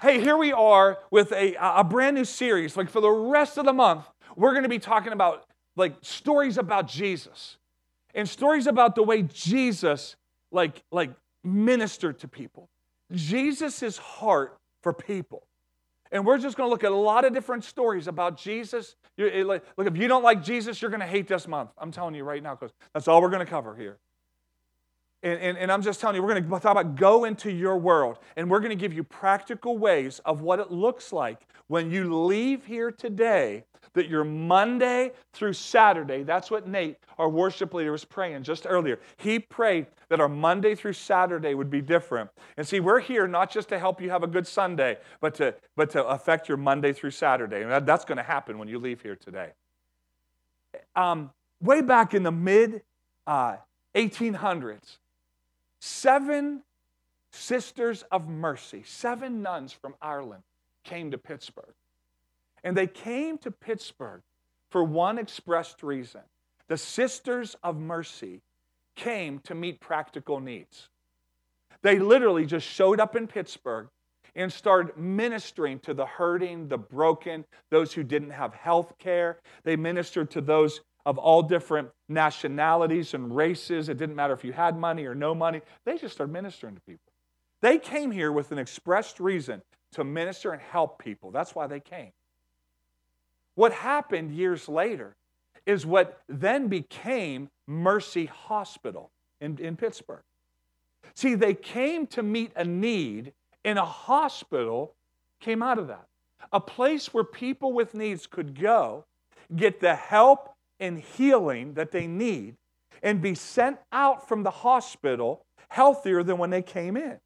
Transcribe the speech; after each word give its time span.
Hey, 0.00 0.18
here 0.18 0.38
we 0.38 0.50
are 0.50 0.98
with 1.10 1.30
a, 1.32 1.56
a 1.60 1.84
brand 1.84 2.16
new 2.16 2.24
series. 2.24 2.74
Like 2.74 2.88
for 2.88 3.02
the 3.02 3.10
rest 3.10 3.58
of 3.58 3.66
the 3.66 3.72
month, 3.74 4.06
we're 4.34 4.52
going 4.52 4.62
to 4.62 4.68
be 4.68 4.78
talking 4.78 5.12
about 5.12 5.44
like 5.76 5.94
stories 6.00 6.56
about 6.56 6.88
Jesus 6.88 7.58
and 8.14 8.26
stories 8.26 8.66
about 8.66 8.94
the 8.94 9.02
way 9.02 9.22
Jesus 9.22 10.16
like 10.50 10.82
like 10.90 11.10
ministered 11.44 12.18
to 12.20 12.28
people. 12.28 12.70
Jesus' 13.12 13.98
heart 13.98 14.58
for 14.82 14.94
people. 14.94 15.46
And 16.10 16.24
we're 16.24 16.38
just 16.38 16.56
going 16.56 16.68
to 16.68 16.70
look 16.70 16.82
at 16.82 16.92
a 16.92 16.96
lot 16.96 17.26
of 17.26 17.34
different 17.34 17.64
stories 17.64 18.08
about 18.08 18.38
Jesus. 18.38 18.96
Eh, 19.18 19.42
look, 19.44 19.62
if 19.78 19.96
you 19.98 20.08
don't 20.08 20.22
like 20.22 20.42
Jesus, 20.42 20.80
you're 20.80 20.90
going 20.90 21.00
to 21.00 21.06
hate 21.06 21.28
this 21.28 21.46
month. 21.46 21.70
I'm 21.76 21.92
telling 21.92 22.14
you 22.14 22.24
right 22.24 22.42
now, 22.42 22.54
because 22.54 22.72
that's 22.94 23.06
all 23.06 23.20
we're 23.20 23.28
going 23.28 23.44
to 23.44 23.50
cover 23.50 23.76
here. 23.76 23.98
And, 25.22 25.38
and, 25.38 25.58
and, 25.58 25.70
I'm 25.70 25.82
just 25.82 26.00
telling 26.00 26.16
you, 26.16 26.22
we're 26.22 26.30
going 26.30 26.44
to 26.44 26.48
talk 26.48 26.64
about 26.64 26.96
go 26.96 27.24
into 27.24 27.50
your 27.50 27.76
world. 27.76 28.18
And 28.36 28.50
we're 28.50 28.60
going 28.60 28.70
to 28.70 28.76
give 28.76 28.94
you 28.94 29.04
practical 29.04 29.76
ways 29.76 30.18
of 30.24 30.40
what 30.40 30.60
it 30.60 30.70
looks 30.70 31.12
like 31.12 31.46
when 31.66 31.90
you 31.90 32.24
leave 32.24 32.64
here 32.64 32.90
today 32.90 33.64
that 33.94 34.08
your 34.08 34.24
Monday 34.24 35.12
through 35.32 35.52
Saturday, 35.52 36.22
that's 36.22 36.50
what 36.50 36.68
Nate, 36.68 36.96
our 37.18 37.28
worship 37.28 37.74
leader, 37.74 37.92
was 37.92 38.04
praying 38.04 38.42
just 38.42 38.66
earlier. 38.68 38.98
He 39.16 39.38
prayed 39.38 39.86
that 40.08 40.20
our 40.20 40.28
Monday 40.28 40.74
through 40.74 40.92
Saturday 40.92 41.54
would 41.54 41.70
be 41.70 41.80
different. 41.80 42.30
And 42.56 42.66
see, 42.66 42.80
we're 42.80 43.00
here 43.00 43.26
not 43.26 43.50
just 43.50 43.68
to 43.70 43.78
help 43.78 44.00
you 44.00 44.10
have 44.10 44.22
a 44.22 44.28
good 44.28 44.46
Sunday, 44.46 44.98
but 45.20 45.34
to, 45.36 45.54
but 45.76 45.90
to 45.90 46.04
affect 46.06 46.48
your 46.48 46.56
Monday 46.56 46.92
through 46.92 47.10
Saturday. 47.10 47.62
And 47.62 47.70
that, 47.70 47.86
that's 47.86 48.04
going 48.04 48.18
to 48.18 48.24
happen 48.24 48.58
when 48.58 48.68
you 48.68 48.78
leave 48.78 49.02
here 49.02 49.16
today. 49.16 49.50
Um, 50.94 51.30
way 51.60 51.82
back 51.82 52.14
in 52.14 52.22
the 52.22 52.32
mid 52.32 52.82
uh, 53.26 53.56
1800s, 53.94 54.98
Seven 55.80 56.62
sisters 57.32 58.04
of 58.10 58.28
mercy, 58.28 58.82
seven 58.84 59.42
nuns 59.42 59.72
from 59.72 59.94
Ireland 60.00 60.42
came 60.84 61.10
to 61.10 61.18
Pittsburgh. 61.18 61.74
And 62.62 62.76
they 62.76 62.86
came 62.86 63.38
to 63.38 63.50
Pittsburgh 63.50 64.22
for 64.70 64.84
one 64.84 65.18
expressed 65.18 65.82
reason. 65.82 66.20
The 66.68 66.76
Sisters 66.76 67.56
of 67.62 67.78
Mercy 67.78 68.42
came 68.94 69.40
to 69.40 69.54
meet 69.54 69.80
practical 69.80 70.40
needs. 70.40 70.88
They 71.82 71.98
literally 71.98 72.46
just 72.46 72.66
showed 72.66 73.00
up 73.00 73.16
in 73.16 73.26
Pittsburgh 73.26 73.88
and 74.36 74.52
started 74.52 74.96
ministering 74.96 75.80
to 75.80 75.94
the 75.94 76.06
hurting, 76.06 76.68
the 76.68 76.78
broken, 76.78 77.44
those 77.70 77.92
who 77.92 78.02
didn't 78.02 78.30
have 78.30 78.54
health 78.54 78.98
care. 78.98 79.38
They 79.64 79.76
ministered 79.76 80.30
to 80.32 80.40
those 80.40 80.80
of 81.06 81.18
all 81.18 81.42
different 81.42 81.88
nationalities 82.08 83.14
and 83.14 83.34
races. 83.34 83.88
It 83.88 83.96
didn't 83.96 84.16
matter 84.16 84.34
if 84.34 84.44
you 84.44 84.52
had 84.52 84.78
money 84.78 85.06
or 85.06 85.14
no 85.14 85.34
money. 85.34 85.62
They 85.84 85.96
just 85.98 86.14
started 86.14 86.32
ministering 86.32 86.74
to 86.74 86.80
people. 86.82 87.12
They 87.60 87.78
came 87.78 88.10
here 88.10 88.32
with 88.32 88.52
an 88.52 88.58
expressed 88.58 89.20
reason 89.20 89.62
to 89.92 90.04
minister 90.04 90.52
and 90.52 90.62
help 90.62 91.02
people. 91.02 91.30
That's 91.30 91.54
why 91.54 91.66
they 91.66 91.80
came. 91.80 92.12
What 93.54 93.72
happened 93.72 94.32
years 94.32 94.68
later 94.68 95.16
is 95.66 95.84
what 95.84 96.22
then 96.28 96.68
became 96.68 97.50
Mercy 97.66 98.26
Hospital 98.26 99.10
in, 99.40 99.58
in 99.58 99.76
Pittsburgh. 99.76 100.22
See, 101.14 101.34
they 101.34 101.54
came 101.54 102.06
to 102.08 102.22
meet 102.22 102.52
a 102.56 102.64
need, 102.64 103.32
and 103.64 103.78
a 103.78 103.84
hospital 103.84 104.94
came 105.40 105.62
out 105.62 105.78
of 105.78 105.88
that. 105.88 106.06
A 106.52 106.60
place 106.60 107.12
where 107.12 107.24
people 107.24 107.72
with 107.72 107.94
needs 107.94 108.26
could 108.26 108.58
go, 108.58 109.04
get 109.54 109.80
the 109.80 109.94
help 109.94 110.54
and 110.80 110.98
healing 110.98 111.74
that 111.74 111.92
they 111.92 112.06
need 112.06 112.56
and 113.02 113.22
be 113.22 113.34
sent 113.34 113.78
out 113.92 114.28
from 114.28 114.42
the 114.42 114.50
hospital 114.50 115.44
healthier 115.68 116.22
than 116.22 116.38
when 116.38 116.50
they 116.50 116.62
came 116.62 116.96
in. 116.96 117.18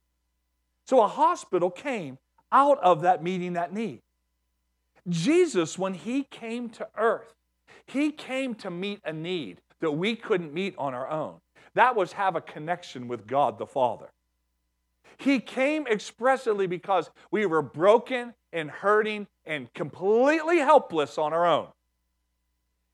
So 0.86 1.02
a 1.02 1.08
hospital 1.08 1.70
came 1.70 2.18
out 2.52 2.78
of 2.82 3.02
that 3.02 3.22
meeting 3.22 3.54
that 3.54 3.72
need. 3.72 4.02
Jesus, 5.08 5.78
when 5.78 5.94
he 5.94 6.24
came 6.24 6.68
to 6.70 6.88
earth, 6.96 7.34
he 7.86 8.10
came 8.10 8.54
to 8.56 8.70
meet 8.70 9.00
a 9.04 9.12
need 9.12 9.60
that 9.80 9.92
we 9.92 10.16
couldn't 10.16 10.52
meet 10.52 10.74
on 10.78 10.94
our 10.94 11.08
own. 11.10 11.36
That 11.74 11.96
was 11.96 12.12
have 12.12 12.36
a 12.36 12.40
connection 12.40 13.08
with 13.08 13.26
God 13.26 13.58
the 13.58 13.66
Father. 13.66 14.10
He 15.18 15.40
came 15.40 15.86
expressly 15.86 16.66
because 16.66 17.10
we 17.30 17.46
were 17.46 17.62
broken 17.62 18.34
and 18.52 18.70
hurting 18.70 19.26
and 19.44 19.72
completely 19.74 20.58
helpless 20.58 21.18
on 21.18 21.32
our 21.32 21.46
own. 21.46 21.68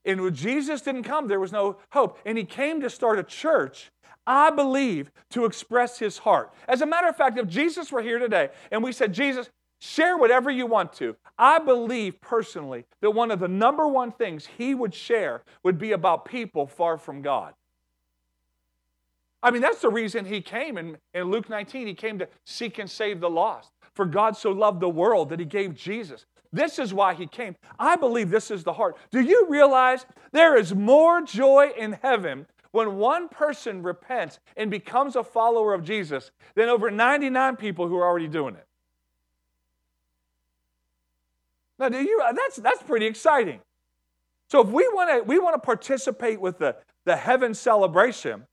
And 0.05 0.21
when 0.21 0.33
Jesus 0.33 0.81
didn't 0.81 1.03
come, 1.03 1.27
there 1.27 1.39
was 1.39 1.51
no 1.51 1.77
hope. 1.91 2.17
And 2.25 2.37
he 2.37 2.43
came 2.43 2.81
to 2.81 2.89
start 2.89 3.19
a 3.19 3.23
church, 3.23 3.91
I 4.25 4.49
believe, 4.49 5.11
to 5.31 5.45
express 5.45 5.99
his 5.99 6.19
heart. 6.19 6.53
As 6.67 6.81
a 6.81 6.85
matter 6.85 7.07
of 7.07 7.15
fact, 7.15 7.37
if 7.37 7.47
Jesus 7.47 7.91
were 7.91 8.01
here 8.01 8.19
today 8.19 8.49
and 8.71 8.83
we 8.83 8.91
said, 8.91 9.13
Jesus, 9.13 9.49
share 9.79 10.17
whatever 10.17 10.49
you 10.49 10.65
want 10.65 10.93
to, 10.93 11.15
I 11.37 11.59
believe 11.59 12.19
personally 12.21 12.85
that 13.01 13.11
one 13.11 13.31
of 13.31 13.39
the 13.39 13.47
number 13.47 13.87
one 13.87 14.11
things 14.11 14.47
he 14.57 14.73
would 14.73 14.93
share 14.93 15.43
would 15.63 15.77
be 15.77 15.91
about 15.91 16.25
people 16.25 16.67
far 16.67 16.97
from 16.97 17.21
God. 17.21 17.53
I 19.43 19.49
mean, 19.49 19.61
that's 19.61 19.81
the 19.81 19.89
reason 19.89 20.25
he 20.25 20.41
came 20.41 20.77
in, 20.77 20.97
in 21.13 21.31
Luke 21.31 21.49
19. 21.49 21.87
He 21.87 21.93
came 21.95 22.19
to 22.19 22.27
seek 22.45 22.77
and 22.77 22.89
save 22.89 23.19
the 23.19 23.29
lost. 23.29 23.71
For 23.95 24.05
God 24.05 24.37
so 24.37 24.51
loved 24.51 24.79
the 24.79 24.89
world 24.89 25.29
that 25.29 25.39
he 25.39 25.45
gave 25.45 25.75
Jesus. 25.75 26.25
This 26.53 26.79
is 26.79 26.93
why 26.93 27.13
he 27.13 27.27
came. 27.27 27.55
I 27.79 27.95
believe 27.95 28.29
this 28.29 28.51
is 28.51 28.63
the 28.63 28.73
heart. 28.73 28.97
Do 29.09 29.21
you 29.21 29.47
realize 29.49 30.05
there 30.31 30.57
is 30.57 30.75
more 30.75 31.21
joy 31.21 31.71
in 31.77 31.93
heaven 31.93 32.45
when 32.71 32.97
one 32.97 33.29
person 33.29 33.83
repents 33.83 34.39
and 34.57 34.69
becomes 34.69 35.15
a 35.15 35.23
follower 35.23 35.73
of 35.73 35.83
Jesus 35.83 36.31
than 36.55 36.69
over 36.69 36.91
99 36.91 37.55
people 37.55 37.87
who 37.87 37.97
are 37.97 38.05
already 38.05 38.27
doing 38.27 38.55
it? 38.55 38.67
Now, 41.79 41.89
do 41.89 42.01
you, 42.01 42.21
that's, 42.35 42.57
that's 42.57 42.83
pretty 42.83 43.05
exciting. 43.05 43.61
So 44.49 44.59
if 44.59 44.67
we 44.67 44.87
want 44.89 45.09
to 45.09 45.23
we 45.23 45.39
want 45.39 45.55
to 45.55 45.65
participate 45.65 46.41
with 46.41 46.59
the, 46.59 46.75
the 47.05 47.15
heaven 47.15 47.53
celebration, 47.53 48.45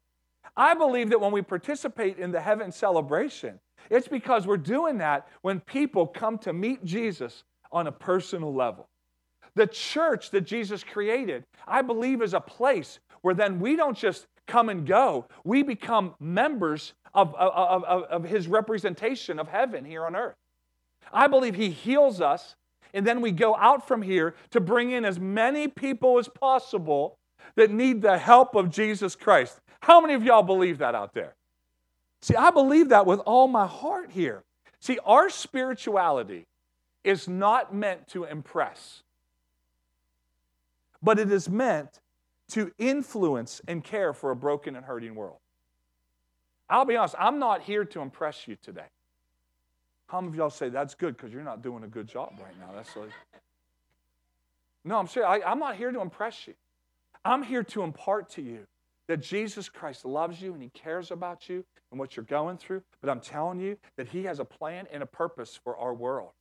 I 0.56 0.74
believe 0.74 1.10
that 1.10 1.20
when 1.20 1.32
we 1.32 1.42
participate 1.42 2.18
in 2.18 2.30
the 2.30 2.40
heaven 2.40 2.70
celebration, 2.70 3.58
it's 3.90 4.06
because 4.06 4.46
we're 4.46 4.56
doing 4.56 4.98
that 4.98 5.26
when 5.42 5.58
people 5.58 6.06
come 6.06 6.38
to 6.38 6.52
meet 6.52 6.84
Jesus 6.84 7.42
on 7.72 7.86
a 7.86 7.92
personal 7.92 8.54
level. 8.54 8.88
The 9.54 9.66
church 9.66 10.30
that 10.30 10.42
Jesus 10.42 10.84
created, 10.84 11.44
I 11.66 11.82
believe, 11.82 12.22
is 12.22 12.34
a 12.34 12.40
place 12.40 12.98
where 13.22 13.34
then 13.34 13.60
we 13.60 13.76
don't 13.76 13.96
just 13.96 14.26
come 14.46 14.68
and 14.68 14.86
go, 14.86 15.26
we 15.44 15.62
become 15.62 16.14
members 16.18 16.94
of, 17.14 17.34
of, 17.34 17.84
of, 17.84 18.04
of 18.04 18.24
his 18.24 18.48
representation 18.48 19.38
of 19.38 19.48
heaven 19.48 19.84
here 19.84 20.06
on 20.06 20.16
earth. 20.16 20.36
I 21.12 21.26
believe 21.26 21.54
he 21.54 21.70
heals 21.70 22.20
us, 22.20 22.56
and 22.94 23.06
then 23.06 23.20
we 23.20 23.30
go 23.30 23.54
out 23.56 23.86
from 23.86 24.02
here 24.02 24.34
to 24.50 24.60
bring 24.60 24.90
in 24.90 25.04
as 25.04 25.20
many 25.20 25.68
people 25.68 26.18
as 26.18 26.28
possible 26.28 27.18
that 27.56 27.70
need 27.70 28.02
the 28.02 28.18
help 28.18 28.54
of 28.54 28.70
Jesus 28.70 29.14
Christ. 29.14 29.60
How 29.80 30.00
many 30.00 30.14
of 30.14 30.22
y'all 30.22 30.42
believe 30.42 30.78
that 30.78 30.94
out 30.94 31.14
there? 31.14 31.34
See, 32.20 32.34
I 32.34 32.50
believe 32.50 32.88
that 32.88 33.06
with 33.06 33.20
all 33.20 33.48
my 33.48 33.66
heart 33.66 34.10
here. 34.10 34.44
See, 34.80 34.98
our 35.04 35.30
spirituality 35.30 36.46
is 37.08 37.26
not 37.26 37.74
meant 37.74 38.06
to 38.08 38.24
impress, 38.24 39.02
but 41.02 41.18
it 41.18 41.32
is 41.32 41.48
meant 41.48 42.00
to 42.48 42.70
influence 42.76 43.62
and 43.66 43.82
care 43.82 44.12
for 44.12 44.30
a 44.30 44.36
broken 44.36 44.76
and 44.76 44.84
hurting 44.84 45.14
world. 45.14 45.38
I'll 46.68 46.84
be 46.84 46.96
honest, 46.96 47.14
I'm 47.18 47.38
not 47.38 47.62
here 47.62 47.86
to 47.86 48.00
impress 48.00 48.46
you 48.46 48.56
today. 48.62 48.90
How 50.08 50.20
many 50.20 50.32
of 50.32 50.36
y'all 50.36 50.50
say 50.50 50.68
that's 50.68 50.94
good 50.94 51.16
because 51.16 51.32
you're 51.32 51.42
not 51.42 51.62
doing 51.62 51.82
a 51.82 51.86
good 51.86 52.08
job 52.08 52.34
right 52.42 52.58
now? 52.60 52.74
That's 52.74 52.94
like, 52.94 53.08
no, 54.84 54.98
I'm 54.98 55.06
serious. 55.06 55.42
I, 55.42 55.50
I'm 55.50 55.58
not 55.58 55.76
here 55.76 55.90
to 55.90 56.02
impress 56.02 56.46
you. 56.46 56.54
I'm 57.24 57.42
here 57.42 57.62
to 57.62 57.82
impart 57.82 58.28
to 58.32 58.42
you 58.42 58.66
that 59.06 59.22
Jesus 59.22 59.70
Christ 59.70 60.04
loves 60.04 60.42
you 60.42 60.52
and 60.52 60.62
He 60.62 60.68
cares 60.70 61.10
about 61.10 61.48
you 61.48 61.64
and 61.90 61.98
what 61.98 62.16
you're 62.16 62.24
going 62.24 62.58
through. 62.58 62.82
But 63.00 63.08
I'm 63.08 63.20
telling 63.20 63.60
you 63.60 63.78
that 63.96 64.08
He 64.08 64.24
has 64.24 64.40
a 64.40 64.44
plan 64.44 64.86
and 64.92 65.02
a 65.02 65.06
purpose 65.06 65.58
for 65.62 65.74
our 65.78 65.94
world. 65.94 66.32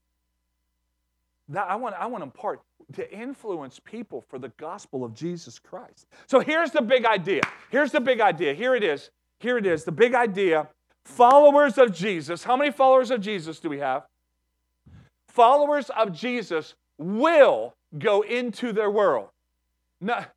That 1.50 1.70
I 1.70 1.76
want, 1.76 1.96
I 1.98 2.08
want 2.08 2.22
to 2.22 2.26
impart 2.26 2.62
to 2.94 3.12
influence 3.14 3.80
people 3.84 4.24
for 4.30 4.40
the 4.40 4.50
gospel 4.58 5.04
of 5.04 5.14
Jesus 5.14 5.60
Christ. 5.60 6.08
So 6.26 6.40
here's 6.40 6.72
the 6.72 6.82
big 6.82 7.06
idea. 7.06 7.42
Here's 7.70 7.92
the 7.92 8.00
big 8.00 8.22
idea. 8.22 8.54
Here 8.54 8.76
it 8.76 8.84
is. 8.84 9.10
Here 9.40 9.58
it 9.58 9.66
is. 9.66 9.84
The 9.84 9.92
big 9.92 10.14
idea. 10.14 10.68
Followers 11.06 11.78
of 11.78 11.94
Jesus. 11.94 12.44
How 12.44 12.56
many 12.58 12.72
followers 12.72 13.12
of 13.12 13.22
Jesus 13.22 13.60
do 13.60 13.70
we 13.70 13.80
have? 13.80 14.04
Followers 15.30 15.90
of 15.90 16.14
Jesus 16.14 16.76
will 16.98 17.74
go 17.98 18.22
into 18.22 18.74
their 18.74 18.90
world. 18.90 19.30
Not, 20.02 20.32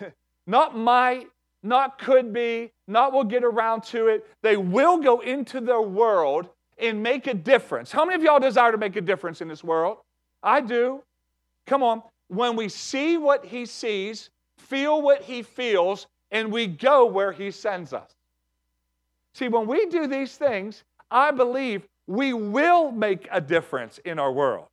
not 0.46 0.76
might, 0.76 1.26
not 1.62 1.98
could 1.98 2.32
be, 2.32 2.72
not 2.86 3.12
will 3.12 3.24
get 3.24 3.44
around 3.44 3.82
to 3.84 4.08
it. 4.08 4.26
They 4.42 4.56
will 4.56 4.98
go 4.98 5.20
into 5.20 5.60
their 5.60 5.80
world 5.80 6.48
and 6.78 7.02
make 7.02 7.26
a 7.26 7.34
difference. 7.34 7.90
How 7.90 8.04
many 8.04 8.16
of 8.16 8.22
y'all 8.22 8.40
desire 8.40 8.72
to 8.72 8.78
make 8.78 8.96
a 8.96 9.00
difference 9.00 9.40
in 9.40 9.48
this 9.48 9.64
world? 9.64 9.98
I 10.44 10.60
do. 10.60 11.02
Come 11.66 11.82
on. 11.82 12.02
When 12.28 12.54
we 12.54 12.68
see 12.68 13.16
what 13.16 13.46
he 13.46 13.66
sees, 13.66 14.30
feel 14.58 15.02
what 15.02 15.22
he 15.22 15.42
feels, 15.42 16.06
and 16.30 16.52
we 16.52 16.66
go 16.66 17.06
where 17.06 17.32
he 17.32 17.50
sends 17.50 17.92
us. 17.92 18.10
See, 19.34 19.48
when 19.48 19.66
we 19.66 19.86
do 19.86 20.06
these 20.06 20.36
things, 20.36 20.84
I 21.10 21.32
believe 21.32 21.82
we 22.06 22.32
will 22.32 22.92
make 22.92 23.26
a 23.32 23.40
difference 23.40 23.98
in 24.04 24.18
our 24.18 24.30
world. 24.30 24.66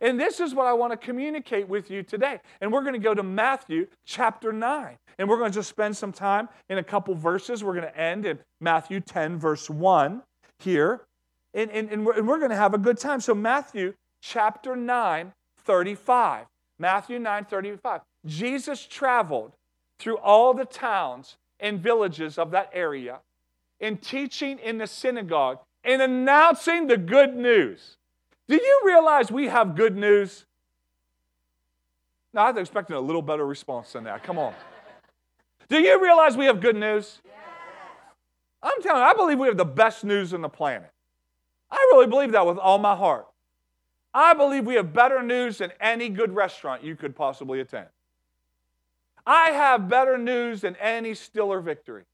And 0.00 0.18
this 0.18 0.40
is 0.40 0.54
what 0.54 0.66
I 0.66 0.72
want 0.72 0.92
to 0.92 0.96
communicate 0.96 1.68
with 1.68 1.90
you 1.90 2.02
today. 2.02 2.40
And 2.60 2.72
we're 2.72 2.80
going 2.80 2.94
to 2.94 2.98
go 2.98 3.12
to 3.12 3.22
Matthew 3.22 3.86
chapter 4.06 4.52
9. 4.52 4.96
And 5.18 5.28
we're 5.28 5.36
going 5.36 5.50
to 5.50 5.54
just 5.54 5.68
spend 5.68 5.96
some 5.96 6.12
time 6.12 6.48
in 6.70 6.78
a 6.78 6.82
couple 6.82 7.14
verses. 7.14 7.62
We're 7.62 7.74
going 7.74 7.84
to 7.84 7.98
end 7.98 8.24
in 8.24 8.38
Matthew 8.60 9.00
10, 9.00 9.38
verse 9.38 9.68
1 9.68 10.22
here. 10.60 11.02
And, 11.52 11.70
and, 11.70 11.90
and 11.90 12.06
we're, 12.06 12.14
and 12.14 12.26
we're 12.26 12.38
going 12.38 12.50
to 12.50 12.56
have 12.56 12.72
a 12.72 12.78
good 12.78 12.98
time. 12.98 13.20
So, 13.20 13.34
Matthew 13.34 13.92
chapter 14.20 14.76
9, 14.76 15.32
35. 15.64 16.46
Matthew 16.78 17.18
9, 17.18 17.44
35. 17.44 18.00
Jesus 18.26 18.86
traveled 18.86 19.52
through 19.98 20.18
all 20.18 20.54
the 20.54 20.64
towns 20.64 21.36
and 21.58 21.78
villages 21.78 22.38
of 22.38 22.50
that 22.52 22.70
area 22.72 23.20
and 23.80 24.00
teaching 24.00 24.58
in 24.58 24.78
the 24.78 24.86
synagogue 24.86 25.58
and 25.84 26.02
announcing 26.02 26.86
the 26.86 26.96
good 26.96 27.34
news. 27.34 27.96
Do 28.48 28.56
you 28.56 28.80
realize 28.84 29.30
we 29.30 29.46
have 29.46 29.76
good 29.76 29.96
news? 29.96 30.44
Now, 32.32 32.46
I 32.46 32.50
was 32.50 32.60
expecting 32.60 32.96
a 32.96 33.00
little 33.00 33.22
better 33.22 33.46
response 33.46 33.92
than 33.92 34.04
that. 34.04 34.22
Come 34.22 34.38
on. 34.38 34.54
Do 35.68 35.78
you 35.78 36.02
realize 36.02 36.36
we 36.36 36.46
have 36.46 36.60
good 36.60 36.76
news? 36.76 37.20
I'm 38.62 38.82
telling 38.82 39.00
you, 39.00 39.06
I 39.06 39.14
believe 39.14 39.38
we 39.38 39.48
have 39.48 39.56
the 39.56 39.64
best 39.64 40.04
news 40.04 40.34
on 40.34 40.42
the 40.42 40.48
planet. 40.48 40.90
I 41.70 41.76
really 41.92 42.06
believe 42.06 42.32
that 42.32 42.44
with 42.46 42.58
all 42.58 42.78
my 42.78 42.94
heart. 42.94 43.26
I 44.12 44.34
believe 44.34 44.66
we 44.66 44.74
have 44.74 44.92
better 44.92 45.22
news 45.22 45.58
than 45.58 45.72
any 45.80 46.08
good 46.08 46.34
restaurant 46.34 46.82
you 46.82 46.96
could 46.96 47.14
possibly 47.14 47.60
attend. 47.60 47.86
I 49.26 49.50
have 49.50 49.88
better 49.88 50.18
news 50.18 50.62
than 50.62 50.76
any 50.76 51.12
Steeler 51.12 51.62
victory. 51.62 52.04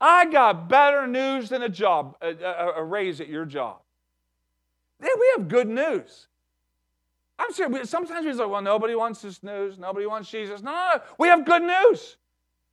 I 0.00 0.26
got 0.26 0.68
better 0.68 1.06
news 1.06 1.48
than 1.48 1.62
a 1.62 1.68
job, 1.68 2.16
a, 2.20 2.30
a, 2.30 2.72
a 2.76 2.84
raise 2.84 3.20
at 3.20 3.28
your 3.28 3.44
job. 3.44 3.78
Man, 5.00 5.10
we 5.18 5.32
have 5.36 5.48
good 5.48 5.68
news. 5.68 6.26
I'm 7.38 7.52
serious. 7.52 7.90
Sometimes 7.90 8.24
we 8.24 8.32
say, 8.32 8.44
well, 8.44 8.62
nobody 8.62 8.94
wants 8.94 9.22
this 9.22 9.42
news. 9.42 9.78
Nobody 9.78 10.06
wants 10.06 10.30
Jesus. 10.30 10.62
No, 10.62 10.72
no, 10.72 10.90
no. 10.96 11.02
We 11.18 11.28
have 11.28 11.44
good 11.44 11.62
news. 11.62 12.16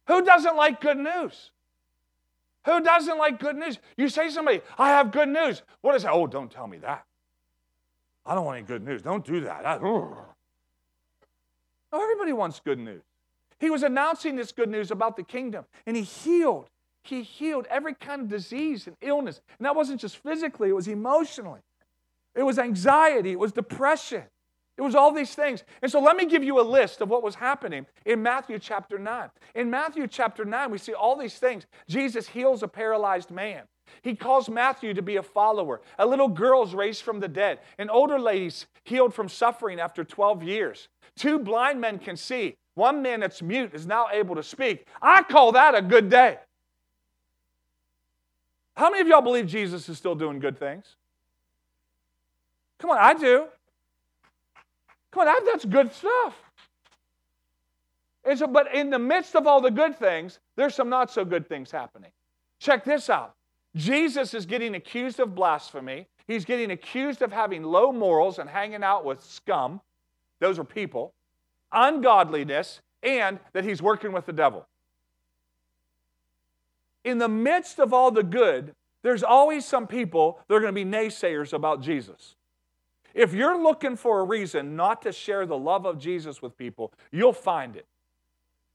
Who 0.08 0.24
doesn't 0.24 0.56
like 0.56 0.82
good 0.82 0.98
news? 0.98 1.52
Who 2.66 2.82
doesn't 2.82 3.18
like 3.18 3.40
good 3.40 3.58
news? 3.58 3.78
You 3.98 4.08
say 4.08 4.28
to 4.28 4.32
somebody, 4.32 4.62
I 4.78 4.90
have 4.90 5.12
good 5.12 5.28
news. 5.30 5.64
What 5.82 5.96
is 5.96 6.04
that? 6.04 6.14
Oh, 6.14 6.28
don't 6.28 6.50
tell 6.50 6.68
me 6.68 6.78
that. 6.78 7.06
I 8.26 8.36
don't 8.36 8.46
want 8.46 8.58
any 8.58 8.66
good 8.66 8.84
news. 8.84 9.02
Don't 9.02 9.26
do 9.26 9.42
that. 9.42 9.66
I, 9.66 9.78
no, 9.78 10.18
oh, 11.92 12.04
everybody 12.04 12.34
wants 12.34 12.60
good 12.60 12.80
news. 12.80 13.02
He 13.60 13.70
was 13.70 13.84
announcing 13.84 14.36
this 14.36 14.52
good 14.52 14.70
news 14.70 14.92
about 14.92 15.16
the 15.16 15.24
kingdom, 15.24 15.66
and 15.86 15.96
he 15.96 16.04
healed. 16.04 16.70
He 17.04 17.22
healed 17.22 17.68
every 17.70 17.94
kind 17.94 18.22
of 18.22 18.28
disease 18.30 18.88
and 18.88 18.96
illness. 19.02 19.42
And 19.60 19.66
that 19.66 19.76
wasn't 19.76 20.00
just 20.00 20.18
physically, 20.18 20.70
it 20.70 20.76
was 20.76 20.88
emotionally. 20.88 21.62
It 22.36 22.44
was 22.44 22.58
anxiety, 22.58 23.32
it 23.32 23.40
was 23.40 23.52
depression. 23.52 24.24
It 24.76 24.82
was 24.82 24.96
all 24.96 25.12
these 25.12 25.36
things. 25.36 25.64
And 25.84 25.92
so 25.92 26.00
let 26.00 26.16
me 26.16 26.26
give 26.26 26.44
you 26.44 26.60
a 26.60 26.64
list 26.64 27.02
of 27.02 27.10
what 27.10 27.22
was 27.22 27.36
happening 27.36 27.86
in 28.06 28.24
Matthew 28.24 28.58
chapter 28.58 28.98
9. 28.98 29.30
In 29.54 29.70
Matthew 29.70 30.08
chapter 30.08 30.46
9, 30.46 30.72
we 30.72 30.80
see 30.80 30.94
all 30.94 31.16
these 31.16 31.38
things. 31.38 31.68
Jesus 31.88 32.28
heals 32.28 32.64
a 32.64 32.68
paralyzed 32.68 33.30
man. 33.30 33.64
He 34.02 34.16
calls 34.16 34.50
Matthew 34.50 34.94
to 34.94 35.02
be 35.02 35.18
a 35.18 35.24
follower. 35.24 35.82
A 36.00 36.06
little 36.06 36.28
girl's 36.28 36.74
raised 36.74 37.04
from 37.04 37.20
the 37.20 37.28
dead. 37.28 37.60
An 37.78 37.90
older 37.90 38.20
lady's 38.20 38.66
healed 38.84 39.14
from 39.14 39.30
suffering 39.30 39.80
after 39.80 40.04
12 40.04 40.44
years. 40.44 40.88
Two 41.16 41.40
blind 41.40 41.80
men 41.80 42.00
can 42.00 42.18
see. 42.18 42.56
One 42.76 43.02
man 43.02 43.20
that's 43.20 43.42
mute 43.42 43.74
is 43.74 43.86
now 43.86 44.08
able 44.12 44.36
to 44.36 44.44
speak. 44.44 44.88
I 45.02 45.24
call 45.24 45.52
that 45.52 45.76
a 45.76 45.82
good 45.82 46.10
day. 46.10 46.38
How 48.76 48.90
many 48.90 49.02
of 49.02 49.08
y'all 49.08 49.22
believe 49.22 49.46
Jesus 49.46 49.88
is 49.88 49.98
still 49.98 50.16
doing 50.16 50.40
good 50.40 50.58
things? 50.58 50.96
Come 52.80 52.90
on, 52.90 52.98
I 53.00 53.14
do. 53.14 53.46
Come 55.12 55.28
on, 55.28 55.46
that's 55.46 55.66
good 55.66 55.94
stuff. 55.94 56.36
So, 58.36 58.48
but 58.48 58.74
in 58.74 58.90
the 58.90 59.00
midst 59.00 59.36
of 59.36 59.46
all 59.46 59.62
the 59.62 59.70
good 59.70 60.00
things, 60.00 60.40
there's 60.56 60.74
some 60.74 60.90
not 60.90 61.12
so 61.12 61.24
good 61.24 61.48
things 61.48 61.70
happening. 61.70 62.12
Check 62.60 62.84
this 62.86 63.10
out. 63.10 63.36
Jesus 63.76 64.34
is 64.34 64.46
getting 64.46 64.76
accused 64.76 65.20
of 65.20 65.34
blasphemy. 65.36 66.08
He's 66.28 66.46
getting 66.46 66.72
accused 66.72 67.22
of 67.22 67.32
having 67.32 67.64
low 67.64 67.92
morals 67.92 68.40
and 68.40 68.50
hanging 68.50 68.84
out 68.84 69.04
with 69.04 69.22
scum. 69.24 69.82
Those 70.40 70.60
are 70.60 70.64
people. 70.64 71.14
Ungodliness, 71.72 72.82
and 73.02 73.40
that 73.54 73.64
he's 73.64 73.82
working 73.82 74.12
with 74.12 74.26
the 74.26 74.34
devil. 74.34 74.68
In 77.04 77.18
the 77.18 77.28
midst 77.28 77.80
of 77.80 77.94
all 77.94 78.12
the 78.12 78.24
good, 78.24 78.74
there's 79.02 79.24
always 79.24 79.66
some 79.66 79.88
people 79.88 80.40
that 80.48 80.56
are 80.56 80.60
going 80.62 80.74
to 80.74 80.86
be 80.86 80.90
naysayers 80.90 81.52
about 81.52 81.82
Jesus. 81.82 82.36
If 83.14 83.34
you're 83.34 83.62
looking 83.62 83.96
for 83.96 84.22
a 84.22 84.24
reason 84.24 84.76
not 84.76 85.02
to 85.02 85.12
share 85.12 85.46
the 85.46 85.58
love 85.58 85.86
of 85.86 86.00
Jesus 86.00 86.42
with 86.42 86.58
people, 86.58 86.94
you'll 87.12 87.34
find 87.34 87.76
it. 87.76 87.86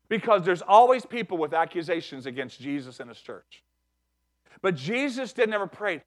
Because 0.08 0.44
there's 0.44 0.62
always 0.62 1.04
people 1.04 1.38
with 1.38 1.54
accusations 1.54 2.26
against 2.26 2.60
Jesus 2.60 3.00
and 3.00 3.08
his 3.08 3.18
church. 3.18 3.62
But 4.62 4.74
Jesus 4.74 5.32
didn't 5.32 5.54
ever 5.54 5.66
pray, 5.66 6.02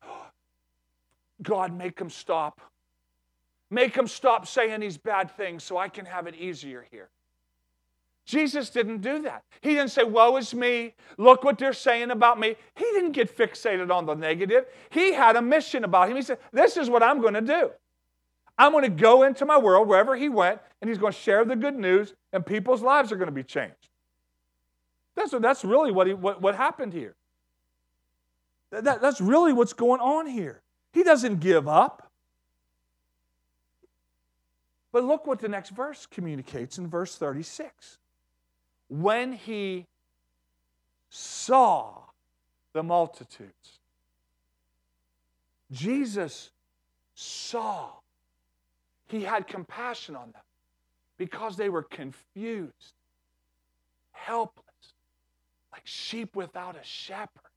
God, 1.41 1.75
make 1.75 1.99
him 1.99 2.09
stop. 2.09 2.61
Make 3.69 3.95
him 3.95 4.07
stop 4.07 4.47
saying 4.47 4.81
these 4.81 4.97
bad 4.97 5.31
things 5.37 5.63
so 5.63 5.77
I 5.77 5.87
can 5.87 6.05
have 6.05 6.27
it 6.27 6.35
easier 6.35 6.85
here. 6.91 7.09
Jesus 8.25 8.69
didn't 8.69 9.01
do 9.01 9.23
that. 9.23 9.43
He 9.61 9.69
didn't 9.69 9.91
say, 9.91 10.03
Woe 10.03 10.37
is 10.37 10.53
me. 10.53 10.93
Look 11.17 11.43
what 11.43 11.57
they're 11.57 11.73
saying 11.73 12.11
about 12.11 12.39
me. 12.39 12.55
He 12.75 12.85
didn't 12.93 13.13
get 13.13 13.35
fixated 13.35 13.91
on 13.91 14.05
the 14.05 14.13
negative. 14.13 14.65
He 14.89 15.13
had 15.13 15.35
a 15.35 15.41
mission 15.41 15.83
about 15.83 16.09
him. 16.09 16.15
He 16.15 16.21
said, 16.21 16.37
This 16.51 16.77
is 16.77 16.89
what 16.89 17.01
I'm 17.01 17.21
going 17.21 17.33
to 17.33 17.41
do. 17.41 17.71
I'm 18.57 18.73
going 18.73 18.83
to 18.83 18.89
go 18.89 19.23
into 19.23 19.45
my 19.45 19.57
world 19.57 19.87
wherever 19.87 20.15
he 20.15 20.29
went, 20.29 20.61
and 20.81 20.89
he's 20.89 20.99
going 20.99 21.13
to 21.13 21.19
share 21.19 21.43
the 21.45 21.55
good 21.55 21.75
news, 21.75 22.13
and 22.31 22.45
people's 22.45 22.81
lives 22.81 23.11
are 23.11 23.15
going 23.15 23.27
to 23.27 23.33
be 23.33 23.43
changed. 23.43 23.89
That's, 25.15 25.31
that's 25.39 25.65
really 25.65 25.91
what, 25.91 26.07
he, 26.07 26.13
what, 26.13 26.41
what 26.41 26.55
happened 26.55 26.93
here. 26.93 27.15
That, 28.71 29.01
that's 29.01 29.21
really 29.21 29.53
what's 29.53 29.73
going 29.73 30.01
on 30.01 30.27
here. 30.27 30.61
He 30.93 31.03
doesn't 31.03 31.39
give 31.39 31.67
up. 31.67 32.09
But 34.91 35.05
look 35.05 35.25
what 35.25 35.39
the 35.39 35.47
next 35.47 35.69
verse 35.69 36.05
communicates 36.05 36.77
in 36.77 36.87
verse 36.87 37.15
36. 37.15 37.97
When 38.89 39.33
he 39.33 39.85
saw 41.09 42.03
the 42.73 42.83
multitudes, 42.83 43.79
Jesus 45.71 46.51
saw 47.13 47.89
he 49.07 49.23
had 49.23 49.47
compassion 49.47 50.15
on 50.15 50.31
them 50.31 50.41
because 51.17 51.55
they 51.55 51.69
were 51.69 51.83
confused, 51.83 52.93
helpless, 54.11 54.65
like 55.71 55.83
sheep 55.85 56.35
without 56.35 56.75
a 56.75 56.83
shepherd. 56.83 57.50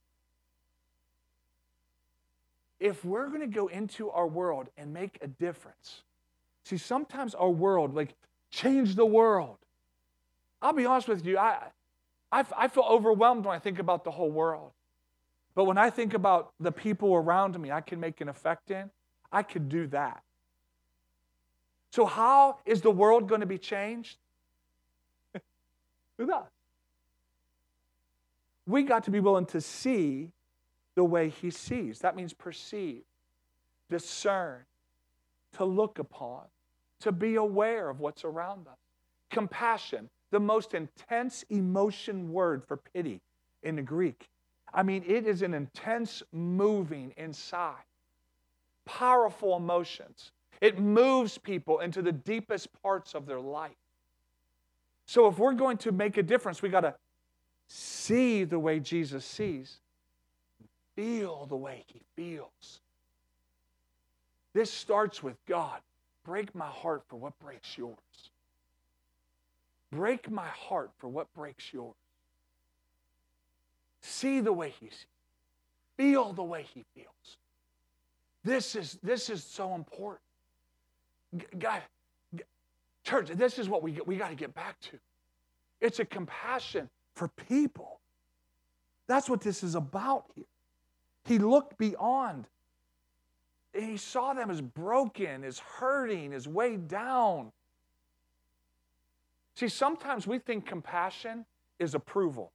If 2.79 3.05
we're 3.05 3.27
going 3.27 3.41
to 3.41 3.47
go 3.47 3.67
into 3.67 4.09
our 4.09 4.27
world 4.27 4.67
and 4.77 4.93
make 4.93 5.17
a 5.21 5.27
difference, 5.27 6.01
see, 6.65 6.77
sometimes 6.77 7.33
our 7.33 7.49
world, 7.49 7.95
like, 7.95 8.15
change 8.51 8.95
the 8.95 9.05
world. 9.05 9.57
I'll 10.61 10.73
be 10.73 10.85
honest 10.85 11.07
with 11.07 11.25
you, 11.25 11.37
I, 11.37 11.59
I, 12.31 12.45
I 12.57 12.67
feel 12.67 12.83
overwhelmed 12.83 13.45
when 13.45 13.55
I 13.55 13.59
think 13.59 13.79
about 13.79 14.03
the 14.03 14.11
whole 14.11 14.31
world. 14.31 14.71
But 15.55 15.65
when 15.65 15.77
I 15.77 15.89
think 15.89 16.13
about 16.13 16.51
the 16.59 16.71
people 16.71 17.15
around 17.15 17.59
me 17.59 17.71
I 17.71 17.81
can 17.81 17.99
make 17.99 18.19
an 18.19 18.27
effect 18.27 18.71
in, 18.71 18.89
I 19.31 19.41
could 19.41 19.69
do 19.69 19.87
that. 19.87 20.21
So, 21.91 22.05
how 22.05 22.57
is 22.65 22.81
the 22.81 22.91
world 22.91 23.29
going 23.29 23.39
to 23.39 23.47
be 23.47 23.57
changed? 23.57 24.17
With 26.17 26.29
us. 26.29 26.49
We 28.67 28.83
got 28.83 29.05
to 29.05 29.11
be 29.11 29.21
willing 29.21 29.45
to 29.47 29.61
see 29.61 30.31
the 30.95 31.03
way 31.03 31.29
He 31.29 31.51
sees. 31.51 31.99
That 31.99 32.15
means 32.15 32.33
perceive, 32.33 33.03
discern, 33.89 34.61
to 35.53 35.65
look 35.65 35.99
upon, 35.99 36.43
to 37.01 37.11
be 37.11 37.35
aware 37.35 37.89
of 37.89 37.99
what's 37.99 38.23
around 38.23 38.67
us. 38.67 38.77
Compassion, 39.29 40.09
the 40.31 40.39
most 40.39 40.73
intense 40.73 41.43
emotion 41.49 42.31
word 42.31 42.63
for 42.65 42.77
pity 42.77 43.21
in 43.63 43.75
the 43.75 43.81
Greek. 43.81 44.29
I 44.73 44.83
mean, 44.83 45.03
it 45.07 45.25
is 45.25 45.41
an 45.41 45.53
intense 45.53 46.23
moving 46.31 47.13
inside, 47.17 47.83
powerful 48.85 49.55
emotions. 49.55 50.31
It 50.61 50.79
moves 50.79 51.37
people 51.37 51.79
into 51.79 52.01
the 52.01 52.11
deepest 52.11 52.69
parts 52.81 53.13
of 53.13 53.25
their 53.25 53.39
life. 53.39 53.75
So 55.05 55.27
if 55.27 55.37
we're 55.37 55.53
going 55.53 55.77
to 55.77 55.91
make 55.91 56.17
a 56.17 56.23
difference, 56.23 56.61
we 56.61 56.69
got 56.69 56.81
to 56.81 56.95
see 57.67 58.43
the 58.43 58.59
way 58.59 58.79
Jesus 58.79 59.25
sees, 59.25 59.79
feel 60.95 61.45
the 61.47 61.55
way 61.55 61.83
he 61.87 62.01
feels. 62.15 62.81
This 64.53 64.71
starts 64.71 65.21
with 65.21 65.35
God. 65.45 65.79
Break 66.23 66.55
my 66.55 66.67
heart 66.67 67.03
for 67.07 67.17
what 67.17 67.37
breaks 67.39 67.77
yours. 67.77 67.97
Break 69.91 70.29
my 70.31 70.47
heart 70.47 70.91
for 70.97 71.07
what 71.07 71.31
breaks 71.33 71.73
yours. 71.73 71.95
See 74.01 74.39
the 74.39 74.53
way 74.53 74.73
he 74.79 74.87
sees. 74.87 75.05
Feel 75.97 76.33
the 76.33 76.43
way 76.43 76.65
he 76.73 76.83
feels. 76.95 77.37
This 78.43 78.75
is, 78.75 78.97
this 79.01 79.29
is 79.29 79.43
so 79.43 79.73
important. 79.75 80.21
God, 81.57 81.81
church, 83.03 83.29
this 83.29 83.57
is 83.57 83.67
what 83.67 83.83
we, 83.83 83.99
we 84.05 84.17
got 84.17 84.29
to 84.29 84.35
get 84.35 84.53
back 84.53 84.79
to. 84.81 84.99
It's 85.81 85.99
a 85.99 86.05
compassion 86.05 86.89
for 87.15 87.27
people. 87.27 87.99
That's 89.07 89.29
what 89.29 89.41
this 89.41 89.63
is 89.63 89.75
about 89.75 90.25
here. 90.35 90.45
He 91.25 91.39
looked 91.39 91.77
beyond. 91.77 92.47
He 93.73 93.97
saw 93.97 94.33
them 94.33 94.49
as 94.49 94.61
broken, 94.61 95.43
as 95.43 95.59
hurting, 95.59 96.33
as 96.33 96.47
weighed 96.47 96.87
down. 96.87 97.51
See, 99.55 99.67
sometimes 99.67 100.27
we 100.27 100.39
think 100.39 100.65
compassion 100.65 101.45
is 101.79 101.93
approval. 101.93 102.51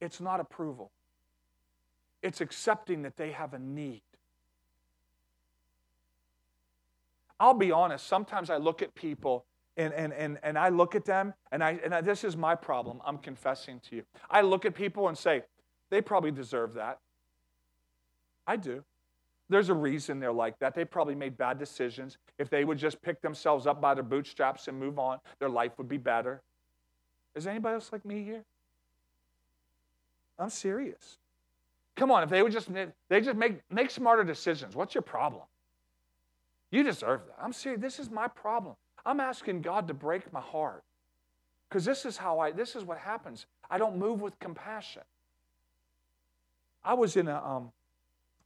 It's 0.00 0.20
not 0.20 0.40
approval, 0.40 0.90
it's 2.22 2.40
accepting 2.40 3.02
that 3.02 3.16
they 3.16 3.32
have 3.32 3.54
a 3.54 3.58
need. 3.58 4.02
I'll 7.38 7.54
be 7.54 7.70
honest, 7.70 8.06
sometimes 8.06 8.48
I 8.48 8.56
look 8.56 8.80
at 8.82 8.94
people 8.94 9.44
and, 9.76 9.92
and, 9.92 10.12
and, 10.14 10.38
and 10.42 10.58
I 10.58 10.70
look 10.70 10.94
at 10.94 11.04
them, 11.04 11.34
and, 11.52 11.62
I, 11.62 11.78
and 11.84 11.94
I, 11.94 12.00
this 12.00 12.24
is 12.24 12.34
my 12.34 12.54
problem. 12.54 13.00
I'm 13.04 13.18
confessing 13.18 13.80
to 13.90 13.96
you. 13.96 14.02
I 14.30 14.40
look 14.40 14.64
at 14.64 14.74
people 14.74 15.08
and 15.08 15.18
say, 15.18 15.42
they 15.90 16.00
probably 16.00 16.30
deserve 16.30 16.74
that. 16.74 16.98
I 18.46 18.56
do. 18.56 18.82
There's 19.48 19.68
a 19.68 19.74
reason 19.74 20.18
they're 20.18 20.32
like 20.32 20.58
that. 20.58 20.74
They 20.74 20.84
probably 20.84 21.14
made 21.14 21.36
bad 21.36 21.58
decisions. 21.58 22.18
If 22.38 22.50
they 22.50 22.64
would 22.64 22.78
just 22.78 23.00
pick 23.00 23.20
themselves 23.22 23.66
up 23.66 23.80
by 23.80 23.94
their 23.94 24.02
bootstraps 24.02 24.66
and 24.68 24.78
move 24.78 24.98
on, 24.98 25.18
their 25.38 25.48
life 25.48 25.72
would 25.78 25.88
be 25.88 25.98
better. 25.98 26.42
Is 27.34 27.46
anybody 27.46 27.74
else 27.74 27.90
like 27.92 28.04
me 28.04 28.24
here? 28.24 28.44
I'm 30.38 30.50
serious. 30.50 31.18
Come 31.94 32.10
on, 32.10 32.22
if 32.22 32.28
they 32.28 32.42
would 32.42 32.52
just 32.52 32.68
they 33.08 33.20
just 33.20 33.36
make 33.36 33.60
make 33.70 33.90
smarter 33.90 34.24
decisions, 34.24 34.74
what's 34.74 34.94
your 34.94 35.02
problem? 35.02 35.42
You 36.70 36.82
deserve 36.82 37.22
that. 37.26 37.36
I'm 37.42 37.52
serious. 37.52 37.80
This 37.80 37.98
is 37.98 38.10
my 38.10 38.28
problem. 38.28 38.74
I'm 39.04 39.20
asking 39.20 39.62
God 39.62 39.86
to 39.88 39.94
break 39.94 40.30
my 40.32 40.40
heart. 40.40 40.82
Because 41.68 41.84
this 41.84 42.04
is 42.04 42.16
how 42.16 42.38
I 42.38 42.52
this 42.52 42.76
is 42.76 42.84
what 42.84 42.98
happens. 42.98 43.46
I 43.70 43.78
don't 43.78 43.96
move 43.96 44.20
with 44.20 44.38
compassion. 44.38 45.02
I 46.84 46.94
was 46.94 47.16
in 47.16 47.28
a 47.28 47.42
um, 47.42 47.72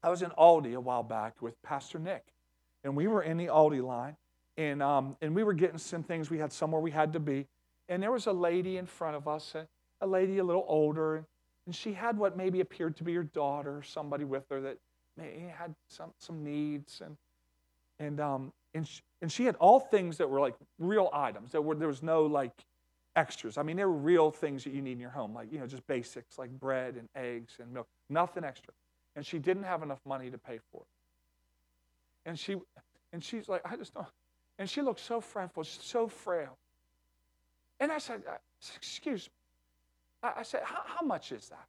I 0.02 0.08
was 0.08 0.22
in 0.22 0.30
Aldi 0.30 0.74
a 0.74 0.80
while 0.80 1.02
back 1.02 1.42
with 1.42 1.60
Pastor 1.62 1.98
Nick, 1.98 2.24
and 2.84 2.96
we 2.96 3.06
were 3.06 3.22
in 3.22 3.36
the 3.36 3.46
Aldi 3.46 3.82
line, 3.82 4.16
and 4.56 4.82
um, 4.82 5.16
and 5.20 5.34
we 5.34 5.42
were 5.42 5.52
getting 5.52 5.78
some 5.78 6.02
things. 6.02 6.30
We 6.30 6.38
had 6.38 6.52
somewhere 6.52 6.80
we 6.80 6.90
had 6.90 7.12
to 7.12 7.20
be, 7.20 7.46
and 7.88 8.02
there 8.02 8.12
was 8.12 8.26
a 8.26 8.32
lady 8.32 8.78
in 8.78 8.86
front 8.86 9.16
of 9.16 9.28
us, 9.28 9.54
a, 9.54 9.66
a 10.00 10.06
lady 10.06 10.38
a 10.38 10.44
little 10.44 10.64
older, 10.66 11.26
and 11.66 11.74
she 11.74 11.92
had 11.92 12.16
what 12.16 12.36
maybe 12.36 12.60
appeared 12.60 12.96
to 12.96 13.04
be 13.04 13.14
her 13.14 13.24
daughter, 13.24 13.78
or 13.78 13.82
somebody 13.82 14.24
with 14.24 14.44
her 14.50 14.60
that 14.62 14.78
had 15.56 15.74
some 15.88 16.12
some 16.18 16.42
needs, 16.42 17.02
and 17.04 17.16
and 17.98 18.20
um, 18.20 18.52
and 18.74 18.86
she, 18.86 19.02
and 19.20 19.30
she 19.30 19.44
had 19.44 19.56
all 19.56 19.80
things 19.80 20.16
that 20.18 20.30
were 20.30 20.40
like 20.40 20.54
real 20.78 21.10
items. 21.12 21.52
That 21.52 21.62
were 21.62 21.74
there 21.74 21.88
was 21.88 22.02
no 22.02 22.24
like 22.24 22.52
extras. 23.16 23.58
I 23.58 23.62
mean, 23.62 23.76
there 23.76 23.88
were 23.88 23.96
real 23.96 24.30
things 24.30 24.64
that 24.64 24.72
you 24.72 24.80
need 24.80 24.92
in 24.92 25.00
your 25.00 25.10
home, 25.10 25.34
like 25.34 25.52
you 25.52 25.58
know, 25.58 25.66
just 25.66 25.86
basics 25.86 26.38
like 26.38 26.50
bread 26.50 26.96
and 26.96 27.08
eggs 27.14 27.54
and 27.60 27.72
milk, 27.72 27.86
nothing 28.08 28.44
extra. 28.44 28.72
And 29.20 29.26
she 29.26 29.38
didn't 29.38 29.64
have 29.64 29.82
enough 29.82 30.00
money 30.06 30.30
to 30.30 30.38
pay 30.38 30.60
for 30.72 30.80
it. 30.80 30.86
And 32.24 32.38
she 32.38 32.56
and 33.12 33.22
she's 33.22 33.50
like, 33.50 33.60
I 33.70 33.76
just 33.76 33.92
don't. 33.92 34.06
And 34.58 34.66
she 34.66 34.80
looked 34.80 35.00
so 35.00 35.20
fretful, 35.20 35.62
so 35.62 36.08
frail. 36.08 36.56
And 37.80 37.92
I 37.92 37.98
said, 37.98 38.22
Excuse 38.74 39.26
me. 39.26 40.30
I, 40.38 40.42
said, 40.42 40.62
How 40.64 41.04
much 41.04 41.32
is 41.32 41.50
that? 41.50 41.66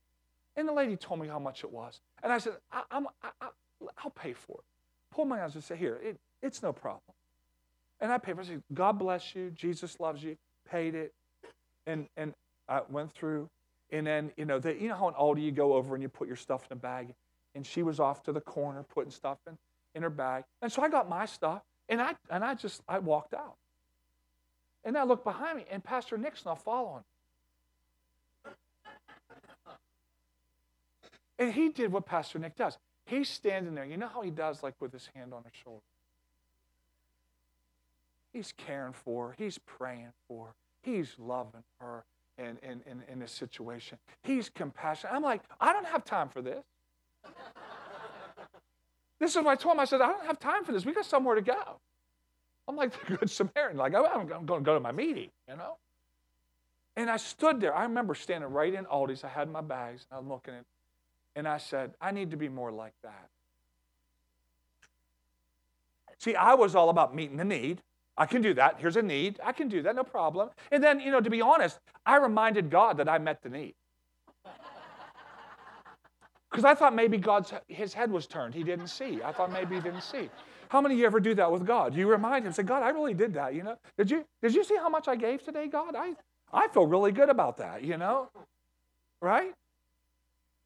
And 0.55 0.65
the 0.65 0.72
lady 0.72 0.96
told 0.96 1.20
me 1.20 1.27
how 1.27 1.39
much 1.39 1.65
it 1.65 1.74
was. 1.74 2.00
And 2.24 2.31
I 2.31 2.38
said, 2.38 2.53
I, 2.72 2.84
am 2.89 3.08
I, 3.22 3.50
will 3.81 4.12
pay 4.12 4.31
for 4.31 4.60
it. 4.60 4.65
Pull 5.13 5.25
my 5.25 5.38
hands 5.38 5.55
and 5.55 5.63
say, 5.65 5.75
Here, 5.75 6.00
it, 6.01 6.17
it's 6.41 6.63
no 6.63 6.72
problem. 6.72 7.01
And 8.00 8.13
I 8.13 8.17
paid 8.17 8.36
for 8.36 8.43
it. 8.43 8.46
I 8.46 8.48
said, 8.48 8.63
God 8.74 8.93
bless 8.98 9.36
you. 9.36 9.51
Jesus 9.51 10.00
loves 10.00 10.24
you. 10.24 10.38
Paid 10.70 10.96
it. 10.96 11.13
And, 11.86 12.08
and 12.15 12.34
I 12.70 12.79
went 12.89 13.12
through. 13.12 13.50
And 13.89 14.08
then, 14.08 14.31
you 14.38 14.46
know, 14.46 14.58
the, 14.58 14.74
you 14.74 14.88
know 14.88 14.96
how 14.96 15.10
in 15.10 15.15
Aldi 15.15 15.43
you 15.43 15.51
go 15.51 15.74
over 15.74 15.96
and 15.96 16.01
you 16.01 16.08
put 16.08 16.29
your 16.29 16.38
stuff 16.38 16.65
in 16.72 16.77
a 16.77 16.79
bag? 16.79 17.13
And 17.55 17.65
she 17.65 17.84
was 17.84 18.00
off 18.00 18.24
to 18.24 18.31
the 18.31 18.41
corner 18.41 18.84
putting 18.84 19.12
stuff 19.12 19.38
in, 19.48 19.58
in 19.96 20.03
her 20.03 20.10
bag. 20.10 20.43
And 20.62 20.72
so 20.72 20.81
I 20.81 20.89
got 20.89 21.10
my 21.10 21.25
stuff. 21.25 21.62
And 21.89 22.01
I, 22.01 22.15
and 22.29 22.43
I 22.43 22.55
just, 22.55 22.81
I 22.88 23.00
walked 23.00 23.34
out. 23.34 23.55
And 24.84 24.98
I 24.98 25.03
looked 25.03 25.24
behind 25.24 25.58
me, 25.58 25.65
and 25.70 25.84
Pastor 25.84 26.17
Nick's 26.17 26.46
not 26.46 26.63
following. 26.63 27.03
And 31.38 31.53
he 31.53 31.70
did 31.70 31.91
what 31.91 32.05
Pastor 32.05 32.39
Nick 32.39 32.55
does. 32.55 32.77
He's 33.05 33.27
standing 33.27 33.75
there. 33.75 33.84
You 33.84 33.98
know 33.98 34.08
how 34.08 34.22
he 34.22 34.31
does, 34.31 34.63
like 34.63 34.75
with 34.79 34.93
his 34.93 35.10
hand 35.15 35.34
on 35.34 35.43
her 35.43 35.51
shoulder? 35.63 35.81
He's 38.31 38.53
caring 38.55 38.93
for 38.93 39.29
her. 39.29 39.36
He's 39.38 39.58
praying 39.58 40.13
for 40.27 40.48
her. 40.48 40.53
He's 40.84 41.15
loving 41.20 41.63
her 41.79 42.05
in, 42.38 42.58
in, 42.63 42.81
in, 42.89 43.03
in 43.12 43.20
this 43.20 43.31
situation. 43.31 43.98
He's 44.24 44.50
compassionate. 44.50 45.13
I'm 45.13 45.24
like, 45.24 45.41
I 45.60 45.74
don't 45.74 45.88
have 45.88 46.05
time 46.05 46.29
for 46.29 46.41
this. 46.41 46.63
This 49.22 49.32
is 49.36 49.38
what 49.38 49.48
I 49.48 49.56
told 49.56 49.75
him. 49.75 49.80
I 49.80 49.86
said, 49.86 50.01
I 50.01 50.08
don't 50.08 50.25
have 50.25 50.40
time 50.40 50.66
for 50.66 50.74
this. 50.74 50.86
We 50.86 50.94
got 50.94 51.06
somewhere 51.06 51.36
to 51.36 51.42
go. 51.42 51.80
I'm 52.68 52.75
like 52.75 52.92
the 53.08 53.18
Good 53.18 53.30
Samaritan. 53.30 53.78
Like, 53.78 53.94
oh, 53.94 54.06
I'm 54.06 54.46
going 54.46 54.62
to 54.62 54.66
go 54.66 54.74
to 54.74 54.80
my 54.80 54.92
meeting, 54.92 55.30
you 55.48 55.56
know? 55.56 55.78
And 56.98 57.10
I 57.10 57.18
stood 57.18 57.62
there. 57.62 57.74
I 57.74 57.84
remember 57.84 58.16
standing 58.16 58.51
right 58.51 58.74
in 58.74 58.86
Aldi's. 58.86 59.24
I 59.24 59.30
had 59.30 59.50
my 59.50 59.62
bags, 59.62 60.06
I'm 60.12 60.28
looking 60.28 60.56
at 60.56 60.66
and 61.36 61.48
I 61.48 61.58
said, 61.58 61.94
I 62.01 62.12
need 62.12 62.32
to 62.32 62.38
be 62.38 62.50
more 62.50 62.72
like 62.72 62.94
that. 63.04 63.30
See, 66.18 66.36
I 66.36 66.54
was 66.54 66.75
all 66.75 66.90
about 66.90 67.16
meeting 67.16 67.38
the 67.38 67.46
need. 67.46 67.82
I 68.18 68.25
can 68.25 68.42
do 68.42 68.54
that. 68.56 68.75
Here's 68.80 68.98
a 68.98 69.01
need. 69.01 69.40
I 69.44 69.54
can 69.54 69.70
do 69.70 69.82
that, 69.84 69.96
no 69.96 70.04
problem. 70.04 70.50
And 70.72 70.84
then, 70.84 71.00
you 71.00 71.10
know, 71.10 71.22
to 71.22 71.30
be 71.30 71.42
honest, 71.42 71.80
I 72.06 72.18
reminded 72.18 72.70
God 72.70 72.98
that 72.98 73.08
I 73.08 73.18
met 73.18 73.42
the 73.42 73.50
need. 73.50 73.74
Because 76.51 76.65
I 76.65 76.75
thought 76.75 76.93
maybe 76.93 77.17
God's 77.17 77.53
his 77.67 77.93
head 77.93 78.12
was 78.12 78.27
turned. 78.27 78.53
He 78.53 78.63
didn't 78.63 78.88
see. 78.88 79.22
I 79.24 79.31
thought 79.31 79.51
maybe 79.51 79.75
he 79.75 79.81
didn't 79.81 80.01
see. 80.01 80.29
How 80.67 80.81
many 80.81 80.96
of 80.96 81.00
you 81.00 81.05
ever 81.05 81.20
do 81.20 81.34
that 81.36 81.51
with 81.51 81.65
God? 81.65 81.96
You 81.96 82.08
remind 82.08 82.46
him, 82.46 82.53
say, 82.53 82.63
God, 82.63 82.84
I 82.84 82.89
really 82.89 83.13
did 83.13 83.34
that, 83.34 83.53
you 83.55 83.63
know? 83.63 83.77
Did 83.98 84.12
you 84.12 84.25
did 84.41 84.53
you 84.53 84.63
see 84.63 84.75
how 84.75 84.89
much 84.89 85.08
I 85.08 85.15
gave 85.15 85.43
today, 85.43 85.67
God? 85.67 85.96
I 85.96 86.13
I 86.51 86.67
feel 86.67 86.86
really 86.86 87.12
good 87.12 87.29
about 87.29 87.58
that, 87.58 87.84
you 87.84 87.98
know? 87.98 88.29
Right? 89.22 89.53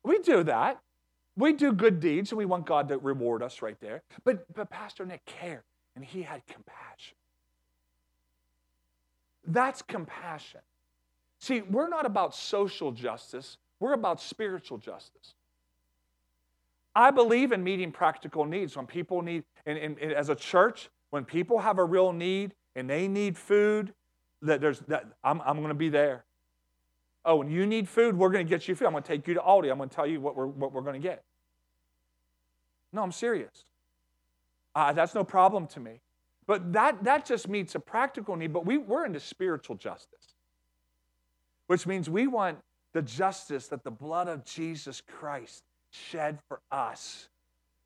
We 0.04 0.20
do 0.20 0.44
that. 0.44 0.80
We 1.38 1.54
do 1.54 1.74
good 1.74 2.00
deeds 2.00 2.32
and 2.32 2.38
we 2.38 2.46
want 2.46 2.66
God 2.66 2.88
to 2.90 2.98
reward 2.98 3.44
us 3.44 3.62
right 3.62 3.80
there. 3.82 4.04
But, 4.24 4.46
but 4.54 4.70
Pastor 4.70 5.06
Nick 5.06 5.26
cared 5.26 5.64
and 5.96 6.06
he 6.06 6.22
had 6.22 6.46
compassion. 6.46 7.18
That's 9.46 9.82
compassion. 9.82 10.62
See, 11.40 11.62
we're 11.62 11.90
not 11.90 12.06
about 12.06 12.34
social 12.34 12.92
justice, 12.92 13.58
we're 13.80 13.94
about 13.94 14.22
spiritual 14.22 14.78
justice. 14.78 15.36
I 16.96 17.12
believe 17.12 17.52
in 17.52 17.64
meeting 17.64 17.92
practical 17.92 18.46
needs. 18.46 18.78
When 18.78 18.88
people 18.88 19.22
need, 19.22 19.44
and, 19.66 19.78
and, 19.78 20.00
and 20.00 20.14
as 20.14 20.30
a 20.30 20.36
church, 20.36 20.90
when 21.10 21.26
people 21.26 21.60
have 21.60 21.78
a 21.78 21.84
real 21.84 22.14
need 22.14 22.54
and 22.76 22.90
they 22.90 23.08
need 23.08 23.38
food, 23.38 23.94
that 24.42 24.62
there's 24.62 24.80
that 24.82 25.06
I'm, 25.24 25.42
I'm 25.42 25.58
going 25.58 25.70
to 25.70 25.74
be 25.74 25.90
there. 25.90 26.24
Oh, 27.26 27.42
and 27.42 27.52
you 27.52 27.66
need 27.66 27.90
food, 27.90 28.18
we're 28.18 28.30
going 28.30 28.46
to 28.46 28.50
get 28.50 28.68
you 28.68 28.76
food. 28.76 28.86
I'm 28.86 28.92
going 28.92 29.04
to 29.04 29.08
take 29.08 29.28
you 29.28 29.34
to 29.34 29.40
Aldi. 29.40 29.72
I'm 29.72 29.78
going 29.78 29.90
to 29.90 29.96
tell 29.96 30.06
you 30.06 30.22
what 30.22 30.36
we're, 30.36 30.46
what 30.46 30.72
we're 30.72 30.82
going 30.82 31.02
to 31.02 31.06
get. 31.06 31.24
No, 32.94 33.02
I'm 33.02 33.12
serious. 33.12 33.66
Uh, 34.76 34.94
that's 34.94 35.16
no 35.16 35.24
problem 35.24 35.68
to 35.68 35.80
me. 35.80 36.02
But 36.48 36.72
that, 36.74 37.04
that 37.04 37.26
just 37.26 37.50
meets 37.50 37.76
a 37.76 37.80
practical 37.80 38.36
need. 38.36 38.54
But 38.54 38.66
we, 38.66 38.78
we're 38.78 39.06
into 39.06 39.20
spiritual 39.20 39.76
justice, 39.76 40.36
which 41.68 41.88
means 41.88 42.10
we 42.10 42.28
want 42.28 42.60
the 42.94 43.02
justice 43.02 43.68
that 43.68 43.84
the 43.84 43.92
blood 43.92 44.28
of 44.28 44.46
Jesus 44.46 45.02
Christ 45.02 45.64
shed 46.10 46.40
for 46.48 46.60
us 46.72 47.30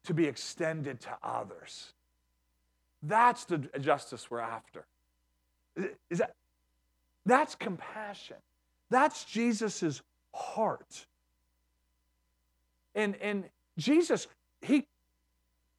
to 0.06 0.14
be 0.14 0.26
extended 0.26 1.00
to 1.02 1.18
others. 1.24 1.94
That's 3.04 3.46
the 3.46 3.58
justice 3.80 4.30
we're 4.30 4.40
after. 4.40 4.86
Is 6.10 6.20
that, 6.20 6.36
that's 7.26 7.56
compassion. 7.56 8.38
That's 8.90 9.24
Jesus' 9.24 10.02
heart. 10.34 11.06
And, 12.96 13.16
and 13.18 13.46
Jesus, 13.78 14.28
he, 14.62 14.88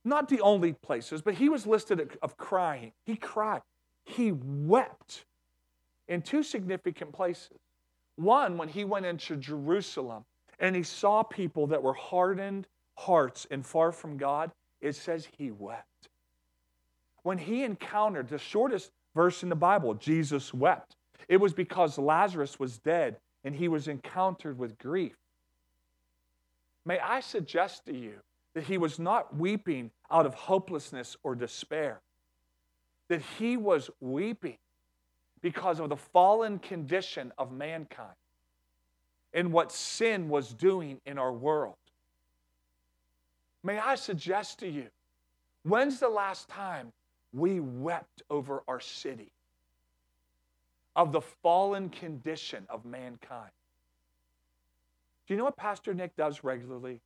not 0.04 0.28
the 0.28 0.40
only 0.40 0.72
places, 0.72 1.20
but 1.22 1.34
he 1.34 1.48
was 1.48 1.66
listed 1.66 2.16
of 2.22 2.36
crying. 2.36 2.92
He 3.04 3.16
cried. 3.16 3.62
He 4.04 4.32
wept 4.32 5.24
in 6.08 6.22
two 6.22 6.42
significant 6.42 7.12
places. 7.12 7.58
One, 8.16 8.56
when 8.56 8.68
he 8.68 8.84
went 8.84 9.06
into 9.06 9.36
Jerusalem 9.36 10.24
and 10.60 10.76
he 10.76 10.82
saw 10.82 11.22
people 11.22 11.66
that 11.68 11.82
were 11.82 11.94
hardened 11.94 12.66
hearts 12.96 13.46
and 13.50 13.64
far 13.64 13.90
from 13.92 14.18
God, 14.18 14.52
it 14.80 14.94
says 14.94 15.26
he 15.38 15.50
wept. 15.50 16.08
When 17.22 17.38
he 17.38 17.64
encountered 17.64 18.28
the 18.28 18.38
shortest 18.38 18.90
verse 19.14 19.42
in 19.42 19.48
the 19.48 19.56
Bible, 19.56 19.94
Jesus 19.94 20.54
wept. 20.54 20.96
It 21.28 21.38
was 21.38 21.54
because 21.54 21.98
Lazarus 21.98 22.58
was 22.58 22.78
dead 22.78 23.16
and 23.42 23.54
he 23.54 23.68
was 23.68 23.88
encountered 23.88 24.58
with 24.58 24.78
grief. 24.78 25.16
May 26.84 26.98
I 26.98 27.20
suggest 27.20 27.86
to 27.86 27.96
you 27.96 28.14
that 28.54 28.64
he 28.64 28.78
was 28.78 28.98
not 28.98 29.36
weeping 29.36 29.90
out 30.10 30.26
of 30.26 30.34
hopelessness 30.34 31.16
or 31.22 31.34
despair, 31.34 32.00
that 33.08 33.22
he 33.38 33.56
was 33.56 33.90
weeping 34.00 34.58
because 35.40 35.80
of 35.80 35.88
the 35.88 35.96
fallen 35.96 36.58
condition 36.58 37.32
of 37.38 37.52
mankind 37.52 38.14
and 39.32 39.52
what 39.52 39.72
sin 39.72 40.28
was 40.28 40.52
doing 40.52 41.00
in 41.06 41.18
our 41.18 41.32
world. 41.32 41.76
May 43.62 43.78
I 43.78 43.94
suggest 43.94 44.58
to 44.60 44.68
you, 44.68 44.86
when's 45.62 46.00
the 46.00 46.08
last 46.08 46.48
time 46.48 46.92
we 47.32 47.60
wept 47.60 48.22
over 48.30 48.62
our 48.66 48.80
city 48.80 49.32
of 50.96 51.12
the 51.12 51.20
fallen 51.20 51.88
condition 51.90 52.66
of 52.68 52.84
mankind? 52.84 53.52
Do 55.26 55.34
you 55.34 55.38
know 55.38 55.44
what 55.44 55.56
Pastor 55.56 55.94
Nick 55.94 56.16
does 56.16 56.42
regularly? 56.42 57.00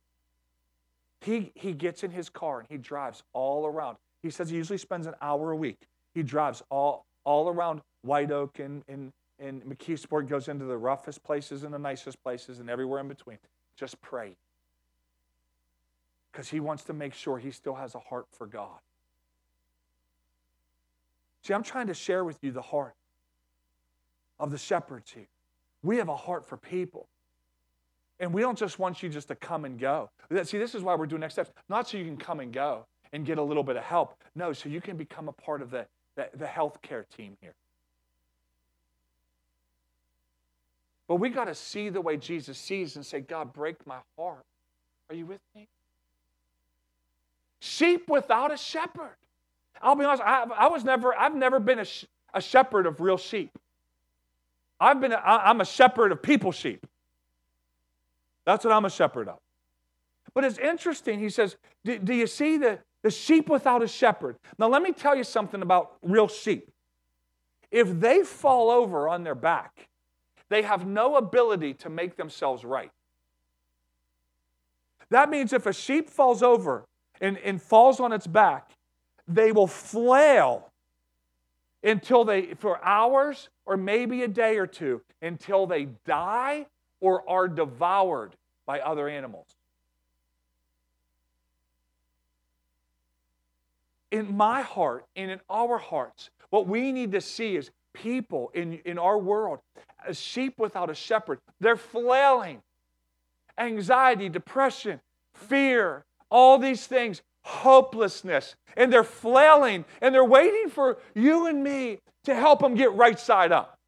He, 1.21 1.51
he 1.55 1.73
gets 1.73 2.03
in 2.03 2.11
his 2.11 2.29
car 2.29 2.59
and 2.59 2.67
he 2.69 2.77
drives 2.77 3.23
all 3.33 3.65
around. 3.65 3.97
He 4.23 4.29
says 4.29 4.49
he 4.49 4.55
usually 4.55 4.79
spends 4.79 5.05
an 5.05 5.13
hour 5.21 5.51
a 5.51 5.55
week. 5.55 5.77
He 6.13 6.23
drives 6.23 6.63
all, 6.69 7.05
all 7.23 7.49
around 7.49 7.81
White 8.01 8.31
Oak 8.31 8.59
and, 8.59 8.83
and, 8.87 9.11
and 9.39 9.63
McKeesport, 9.63 10.27
goes 10.27 10.47
into 10.47 10.65
the 10.65 10.77
roughest 10.77 11.23
places 11.23 11.63
and 11.63 11.73
the 11.73 11.79
nicest 11.79 12.21
places 12.23 12.59
and 12.59 12.69
everywhere 12.69 12.99
in 12.99 13.07
between. 13.07 13.37
Just 13.77 14.01
pray. 14.01 14.37
Because 16.31 16.49
he 16.49 16.59
wants 16.59 16.83
to 16.85 16.93
make 16.93 17.13
sure 17.13 17.37
he 17.37 17.51
still 17.51 17.75
has 17.75 17.95
a 17.95 17.99
heart 17.99 18.25
for 18.31 18.47
God. 18.47 18.79
See, 21.43 21.53
I'm 21.53 21.63
trying 21.63 21.87
to 21.87 21.93
share 21.93 22.23
with 22.23 22.43
you 22.43 22.51
the 22.51 22.61
heart 22.61 22.95
of 24.39 24.51
the 24.51 24.57
shepherds 24.57 25.11
here. 25.11 25.27
We 25.83 25.97
have 25.97 26.09
a 26.09 26.15
heart 26.15 26.47
for 26.47 26.57
people. 26.57 27.07
And 28.19 28.33
we 28.33 28.41
don't 28.41 28.57
just 28.57 28.79
want 28.79 29.03
you 29.03 29.09
just 29.09 29.27
to 29.27 29.35
come 29.35 29.65
and 29.65 29.77
go. 29.77 30.09
See, 30.43 30.57
this 30.57 30.73
is 30.73 30.81
why 30.81 30.95
we're 30.95 31.05
doing 31.05 31.19
next 31.19 31.35
steps. 31.35 31.51
Not 31.69 31.87
so 31.87 31.97
you 31.97 32.05
can 32.05 32.17
come 32.17 32.39
and 32.39 32.51
go 32.51 32.85
and 33.13 33.25
get 33.25 33.37
a 33.37 33.43
little 33.43 33.63
bit 33.63 33.75
of 33.75 33.83
help. 33.83 34.15
No, 34.35 34.53
so 34.53 34.69
you 34.69 34.81
can 34.81 34.97
become 34.97 35.27
a 35.27 35.33
part 35.33 35.61
of 35.61 35.69
the, 35.69 35.85
the, 36.15 36.29
the 36.33 36.45
healthcare 36.45 37.03
team 37.15 37.37
here. 37.41 37.53
But 41.07 41.15
we 41.15 41.29
got 41.29 41.45
to 41.45 41.55
see 41.55 41.89
the 41.89 42.01
way 42.01 42.17
Jesus 42.17 42.57
sees 42.57 42.95
and 42.95 43.05
say, 43.05 43.19
God, 43.19 43.53
break 43.53 43.85
my 43.85 43.99
heart. 44.17 44.45
Are 45.09 45.15
you 45.15 45.25
with 45.25 45.41
me? 45.55 45.67
Sheep 47.59 48.09
without 48.09 48.51
a 48.51 48.57
shepherd. 48.57 49.15
I'll 49.81 49.95
be 49.95 50.05
honest, 50.05 50.23
I, 50.23 50.45
I 50.57 50.67
was 50.67 50.83
never, 50.83 51.15
I've 51.15 51.35
never 51.35 51.59
been 51.59 51.79
a, 51.79 51.85
a 52.33 52.41
shepherd 52.41 52.87
of 52.87 52.99
real 53.01 53.17
sheep. 53.17 53.51
I've 54.79 54.99
been, 54.99 55.13
I'm 55.13 55.61
a 55.61 55.65
shepherd 55.65 56.11
of 56.11 56.21
people 56.21 56.51
sheep. 56.51 56.85
That's 58.45 58.65
what 58.65 58.73
I'm 58.73 58.85
a 58.85 58.89
shepherd 58.89 59.27
of. 59.27 59.39
But 60.33 60.43
it's 60.43 60.57
interesting. 60.57 61.19
He 61.19 61.29
says, 61.29 61.55
do, 61.83 61.97
do 61.97 62.13
you 62.13 62.27
see 62.27 62.57
the, 62.57 62.79
the 63.01 63.09
sheep 63.09 63.49
without 63.49 63.81
a 63.83 63.87
shepherd? 63.87 64.37
Now, 64.57 64.67
let 64.67 64.81
me 64.81 64.91
tell 64.91 65.15
you 65.15 65.23
something 65.23 65.61
about 65.61 65.93
real 66.01 66.27
sheep. 66.27 66.69
If 67.71 67.99
they 67.99 68.23
fall 68.23 68.69
over 68.69 69.07
on 69.07 69.23
their 69.23 69.35
back, 69.35 69.87
they 70.55 70.61
have 70.61 70.87
no 70.87 71.17
ability 71.17 71.73
to 71.73 71.89
make 71.89 72.15
themselves 72.15 72.63
right. 72.63 72.89
That 75.09 75.29
means 75.29 75.51
if 75.51 75.65
a 75.65 75.73
sheep 75.73 76.09
falls 76.09 76.41
over 76.41 76.85
and, 77.19 77.37
and 77.39 77.61
falls 77.61 77.99
on 77.99 78.13
its 78.13 78.25
back, 78.25 78.71
they 79.27 79.51
will 79.51 79.67
flail 79.67 80.71
until 81.83 82.23
they, 82.23 82.53
for 82.53 82.81
hours 82.85 83.49
or 83.65 83.75
maybe 83.75 84.23
a 84.23 84.29
day 84.29 84.57
or 84.57 84.65
two, 84.65 85.01
until 85.21 85.67
they 85.67 85.89
die 86.05 86.67
or 87.01 87.29
are 87.29 87.49
devoured 87.49 88.37
by 88.65 88.79
other 88.79 89.09
animals. 89.09 89.57
In 94.09 94.37
my 94.37 94.61
heart 94.61 95.03
and 95.17 95.31
in 95.31 95.41
our 95.49 95.77
hearts, 95.77 96.29
what 96.49 96.65
we 96.65 96.93
need 96.93 97.11
to 97.11 97.19
see 97.19 97.57
is 97.57 97.71
people 97.95 98.51
in, 98.53 98.73
in 98.85 98.99
our 98.99 99.17
world, 99.17 99.59
a 100.07 100.13
sheep 100.13 100.55
without 100.59 100.89
a 100.89 100.93
shepherd. 100.93 101.39
They're 101.59 101.77
flailing. 101.77 102.61
Anxiety, 103.57 104.29
depression, 104.29 104.99
fear, 105.33 106.03
all 106.29 106.57
these 106.57 106.85
things, 106.85 107.21
hopelessness. 107.43 108.55
And 108.75 108.91
they're 108.91 109.03
flailing 109.03 109.85
and 110.01 110.13
they're 110.13 110.25
waiting 110.25 110.69
for 110.69 110.97
you 111.15 111.47
and 111.47 111.63
me 111.63 111.99
to 112.25 112.35
help 112.35 112.59
them 112.59 112.75
get 112.75 112.93
right 112.93 113.17
side 113.17 113.51
up. 113.51 113.79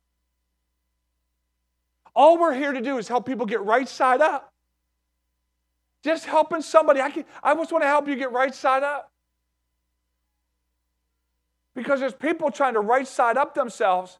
All 2.15 2.39
we're 2.39 2.55
here 2.55 2.71
to 2.71 2.81
do 2.81 2.97
is 2.97 3.07
help 3.07 3.25
people 3.25 3.45
get 3.45 3.61
right 3.61 3.87
side 3.87 4.21
up. 4.21 4.51
Just 6.03 6.25
helping 6.25 6.61
somebody. 6.61 7.01
I, 7.01 7.11
can, 7.11 7.25
I 7.43 7.53
just 7.53 7.71
want 7.71 7.83
to 7.83 7.87
help 7.87 8.07
you 8.07 8.15
get 8.15 8.31
right 8.31 8.55
side 8.55 8.83
up. 8.83 9.11
Because 11.77 11.99
there's 11.99 12.15
people 12.15 12.49
trying 12.49 12.73
to 12.73 12.79
right 12.79 13.07
side 13.07 13.37
up 13.37 13.53
themselves, 13.53 14.17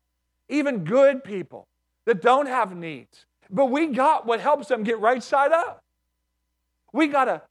even 0.48 0.84
good 0.84 1.24
people 1.24 1.68
that 2.06 2.22
don't 2.22 2.46
have 2.46 2.76
needs. 2.76 3.26
But 3.50 3.66
we 3.66 3.88
got 3.88 4.28
what 4.28 4.40
helps 4.40 4.68
them 4.68 4.84
get 4.84 5.00
right 5.00 5.24
side 5.24 5.52
up. 5.52 5.84
We 6.94 7.08
got 7.08 7.26
to 7.26 7.42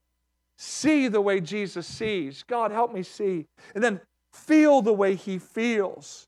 see 0.55 1.09
the 1.09 1.19
way 1.19 1.41
Jesus 1.41 1.85
sees. 1.85 2.43
God, 2.43 2.71
help 2.71 2.93
me 2.93 3.03
see. 3.03 3.47
And 3.75 3.83
then 3.83 3.99
feel 4.31 4.81
the 4.81 4.93
way 4.93 5.15
he 5.15 5.39
feels. 5.39 6.25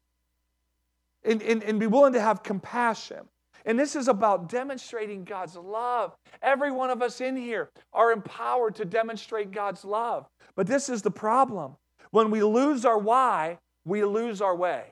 And, 1.23 1.41
and, 1.41 1.63
and 1.63 1.79
be 1.79 1.87
willing 1.87 2.13
to 2.13 2.21
have 2.21 2.43
compassion. 2.43 3.29
And 3.65 3.79
this 3.79 3.95
is 3.95 4.09
about 4.09 4.49
demonstrating 4.49 5.23
God's 5.23 5.55
love. 5.55 6.17
Every 6.41 6.71
one 6.73 6.89
of 6.89 7.01
us 7.01 7.21
in 7.21 7.37
here 7.37 7.69
are 7.93 8.11
empowered 8.11 8.75
to 8.75 8.83
demonstrate 8.83 9.51
God's 9.51 9.85
love. 9.85 10.27
But 10.57 10.67
this 10.67 10.89
is 10.89 11.01
the 11.01 11.11
problem. 11.11 11.77
When 12.11 12.29
we 12.29 12.43
lose 12.43 12.83
our 12.83 12.97
why, 12.97 13.59
we 13.85 14.03
lose 14.03 14.41
our 14.41 14.55
way. 14.55 14.83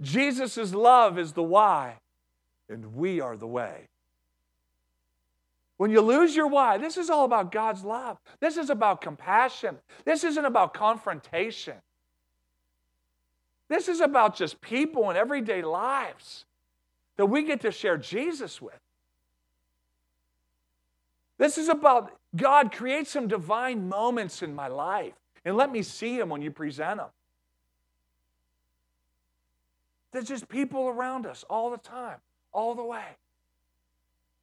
Jesus' 0.00 0.74
love 0.74 1.18
is 1.18 1.32
the 1.32 1.42
why, 1.42 1.98
and 2.68 2.94
we 2.94 3.20
are 3.20 3.36
the 3.36 3.46
way. 3.46 3.88
When 5.78 5.90
you 5.90 6.00
lose 6.00 6.34
your 6.34 6.46
why, 6.46 6.78
this 6.78 6.96
is 6.96 7.10
all 7.10 7.24
about 7.24 7.52
God's 7.52 7.84
love. 7.84 8.18
This 8.40 8.56
is 8.56 8.70
about 8.70 9.00
compassion. 9.00 9.76
This 10.04 10.24
isn't 10.24 10.44
about 10.44 10.72
confrontation. 10.72 11.74
This 13.68 13.88
is 13.88 14.00
about 14.00 14.36
just 14.36 14.60
people 14.60 15.10
in 15.10 15.16
everyday 15.16 15.62
lives 15.62 16.44
that 17.16 17.26
we 17.26 17.42
get 17.42 17.60
to 17.62 17.72
share 17.72 17.96
Jesus 17.96 18.60
with. 18.60 18.78
This 21.38 21.58
is 21.58 21.68
about 21.68 22.12
God, 22.34 22.72
create 22.72 23.06
some 23.06 23.28
divine 23.28 23.88
moments 23.88 24.42
in 24.42 24.54
my 24.54 24.68
life 24.68 25.14
and 25.46 25.56
let 25.56 25.70
me 25.70 25.80
see 25.80 26.18
them 26.18 26.28
when 26.28 26.42
you 26.42 26.50
present 26.50 26.98
them. 26.98 27.08
There's 30.12 30.26
just 30.26 30.48
people 30.48 30.88
around 30.88 31.24
us 31.24 31.44
all 31.48 31.70
the 31.70 31.78
time, 31.78 32.18
all 32.52 32.74
the 32.74 32.82
way. 32.82 33.04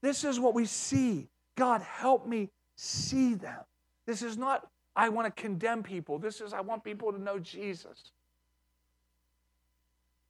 This 0.01 0.23
is 0.23 0.39
what 0.39 0.53
we 0.53 0.65
see. 0.65 1.27
God, 1.57 1.81
help 1.81 2.25
me 2.25 2.49
see 2.77 3.33
them. 3.33 3.59
This 4.05 4.21
is 4.21 4.37
not, 4.37 4.65
I 4.95 5.09
want 5.09 5.33
to 5.33 5.41
condemn 5.41 5.83
people. 5.83 6.19
This 6.19 6.39
is, 6.39 6.53
I 6.53 6.61
want 6.61 6.85
people 6.85 7.11
to 7.11 7.21
know 7.21 7.37
Jesus. 7.37 8.11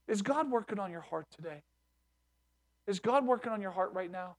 Is 0.08 0.24
God 0.24 0.50
working 0.50 0.80
on 0.80 0.90
your 0.90 1.02
heart 1.02 1.28
today? 1.36 1.62
Is 2.88 3.00
God 3.00 3.28
working 3.28 3.52
on 3.52 3.62
your 3.62 3.72
heart 3.72 3.94
right 3.94 4.12
now? 4.12 4.38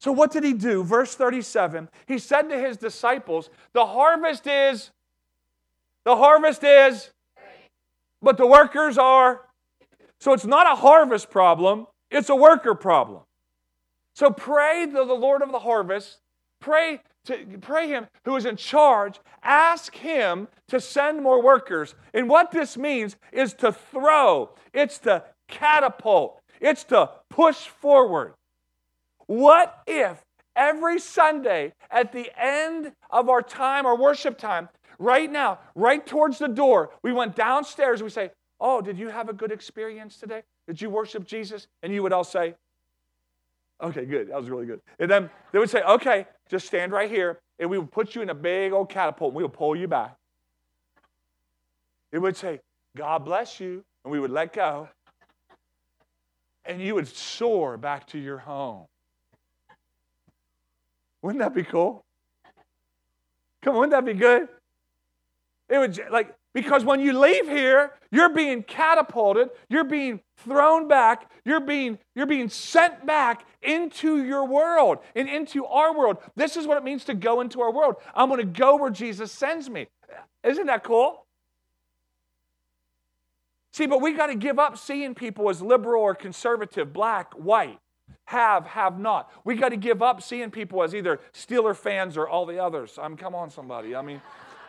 So, 0.00 0.12
what 0.12 0.30
did 0.30 0.44
he 0.44 0.52
do? 0.52 0.84
Verse 0.84 1.14
37 1.14 1.88
He 2.06 2.18
said 2.18 2.48
to 2.50 2.58
his 2.58 2.76
disciples, 2.76 3.50
The 3.72 3.86
harvest 3.86 4.46
is, 4.46 4.90
the 6.04 6.16
harvest 6.16 6.62
is, 6.64 7.10
but 8.22 8.36
the 8.36 8.46
workers 8.46 8.98
are. 8.98 9.42
So, 10.20 10.32
it's 10.32 10.46
not 10.46 10.70
a 10.70 10.76
harvest 10.76 11.30
problem, 11.30 11.86
it's 12.10 12.28
a 12.28 12.36
worker 12.36 12.74
problem. 12.74 13.22
So, 14.14 14.30
pray 14.30 14.86
to 14.86 14.92
the 14.92 15.04
Lord 15.04 15.42
of 15.42 15.52
the 15.52 15.58
harvest, 15.60 16.18
pray 16.60 17.00
to 17.26 17.58
pray 17.60 17.88
him 17.88 18.06
who 18.24 18.36
is 18.36 18.46
in 18.46 18.56
charge, 18.56 19.20
ask 19.42 19.94
him 19.94 20.48
to 20.68 20.80
send 20.80 21.22
more 21.22 21.42
workers. 21.42 21.94
And 22.14 22.28
what 22.28 22.50
this 22.50 22.76
means 22.76 23.16
is 23.32 23.52
to 23.54 23.72
throw, 23.72 24.50
it's 24.72 24.98
to 25.00 25.24
catapult, 25.48 26.40
it's 26.60 26.84
to 26.84 27.10
push 27.28 27.66
forward. 27.66 28.34
What 29.26 29.82
if 29.86 30.24
every 30.54 30.98
Sunday 30.98 31.72
at 31.90 32.12
the 32.12 32.30
end 32.36 32.92
of 33.10 33.28
our 33.28 33.42
time, 33.42 33.86
our 33.86 33.96
worship 33.96 34.38
time, 34.38 34.68
right 34.98 35.30
now, 35.30 35.58
right 35.74 36.04
towards 36.04 36.38
the 36.38 36.48
door, 36.48 36.90
we 37.02 37.12
went 37.12 37.36
downstairs 37.36 38.00
and 38.00 38.06
we 38.06 38.10
say, 38.10 38.30
Oh, 38.58 38.80
did 38.80 38.98
you 38.98 39.08
have 39.08 39.28
a 39.28 39.34
good 39.34 39.52
experience 39.52 40.16
today? 40.16 40.42
Did 40.66 40.80
you 40.80 40.88
worship 40.88 41.26
Jesus? 41.26 41.66
And 41.82 41.92
you 41.92 42.02
would 42.02 42.12
all 42.12 42.24
say, 42.24 42.54
Okay, 43.82 44.06
good. 44.06 44.30
That 44.30 44.40
was 44.40 44.48
really 44.48 44.66
good. 44.66 44.80
And 44.98 45.10
then 45.10 45.28
they 45.52 45.58
would 45.58 45.70
say, 45.70 45.82
Okay, 45.82 46.26
just 46.48 46.66
stand 46.66 46.92
right 46.92 47.10
here. 47.10 47.38
And 47.58 47.70
we 47.70 47.78
would 47.78 47.90
put 47.90 48.14
you 48.14 48.22
in 48.22 48.30
a 48.30 48.34
big 48.34 48.72
old 48.72 48.88
catapult 48.88 49.30
and 49.30 49.36
we 49.36 49.42
would 49.42 49.52
pull 49.52 49.76
you 49.76 49.88
back. 49.88 50.16
It 52.12 52.18
would 52.18 52.36
say, 52.36 52.60
God 52.96 53.24
bless 53.24 53.60
you. 53.60 53.84
And 54.04 54.12
we 54.12 54.20
would 54.20 54.30
let 54.30 54.52
go. 54.52 54.88
And 56.64 56.80
you 56.80 56.94
would 56.94 57.08
soar 57.08 57.76
back 57.76 58.06
to 58.08 58.18
your 58.18 58.38
home. 58.38 58.86
Wouldn't 61.26 61.42
that 61.42 61.56
be 61.56 61.64
cool? 61.64 62.04
Come 63.60 63.74
on, 63.74 63.80
wouldn't 63.80 63.90
that 63.90 64.04
be 64.04 64.16
good? 64.16 64.46
It 65.68 65.76
would 65.76 66.00
like 66.08 66.32
because 66.54 66.84
when 66.84 67.00
you 67.00 67.18
leave 67.18 67.48
here, 67.48 67.94
you're 68.12 68.28
being 68.28 68.62
catapulted, 68.62 69.48
you're 69.68 69.82
being 69.82 70.20
thrown 70.36 70.86
back, 70.86 71.28
you're 71.44 71.58
being 71.58 71.98
you're 72.14 72.26
being 72.26 72.48
sent 72.48 73.04
back 73.04 73.44
into 73.60 74.22
your 74.22 74.46
world 74.46 74.98
and 75.16 75.28
into 75.28 75.66
our 75.66 75.98
world. 75.98 76.18
This 76.36 76.56
is 76.56 76.64
what 76.64 76.76
it 76.76 76.84
means 76.84 77.04
to 77.06 77.14
go 77.14 77.40
into 77.40 77.60
our 77.60 77.72
world. 77.72 77.96
I'm 78.14 78.28
going 78.28 78.38
to 78.38 78.46
go 78.46 78.76
where 78.76 78.90
Jesus 78.90 79.32
sends 79.32 79.68
me. 79.68 79.88
Isn't 80.44 80.66
that 80.66 80.84
cool? 80.84 81.26
See, 83.72 83.86
but 83.86 84.00
we 84.00 84.12
got 84.12 84.28
to 84.28 84.36
give 84.36 84.60
up 84.60 84.78
seeing 84.78 85.16
people 85.16 85.50
as 85.50 85.60
liberal 85.60 86.04
or 86.04 86.14
conservative, 86.14 86.92
black, 86.92 87.32
white, 87.32 87.80
have, 88.26 88.66
have 88.66 88.98
not. 88.98 89.30
We 89.44 89.54
got 89.54 89.70
to 89.70 89.76
give 89.76 90.02
up 90.02 90.22
seeing 90.22 90.50
people 90.50 90.82
as 90.82 90.94
either 90.94 91.20
Steeler 91.32 91.76
fans 91.76 92.16
or 92.16 92.28
all 92.28 92.46
the 92.46 92.62
others. 92.62 92.98
I'm 93.00 93.16
come 93.16 93.34
on, 93.34 93.50
somebody. 93.50 93.94
I 93.94 94.02
mean, 94.02 94.20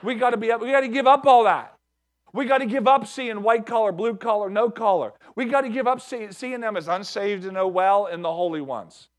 we 0.03 0.15
got 0.15 0.31
to 0.31 0.37
be 0.37 0.51
up. 0.51 0.61
we 0.61 0.71
got 0.71 0.81
to 0.81 0.87
give 0.87 1.07
up 1.07 1.25
all 1.25 1.43
that. 1.45 1.73
We 2.33 2.45
got 2.45 2.59
to 2.59 2.65
give 2.65 2.87
up 2.87 3.07
seeing 3.07 3.41
white 3.41 3.65
collar, 3.65 3.91
blue 3.91 4.15
collar, 4.15 4.49
no 4.49 4.69
collar. 4.69 5.13
We 5.35 5.45
got 5.45 5.61
to 5.61 5.69
give 5.69 5.87
up 5.87 6.01
see, 6.01 6.27
seeing 6.31 6.61
them 6.61 6.77
as 6.77 6.87
unsaved 6.87 7.45
and 7.45 7.57
oh 7.57 7.67
well 7.67 8.05
and 8.05 8.23
the 8.23 8.31
holy 8.31 8.61
ones. 8.61 9.09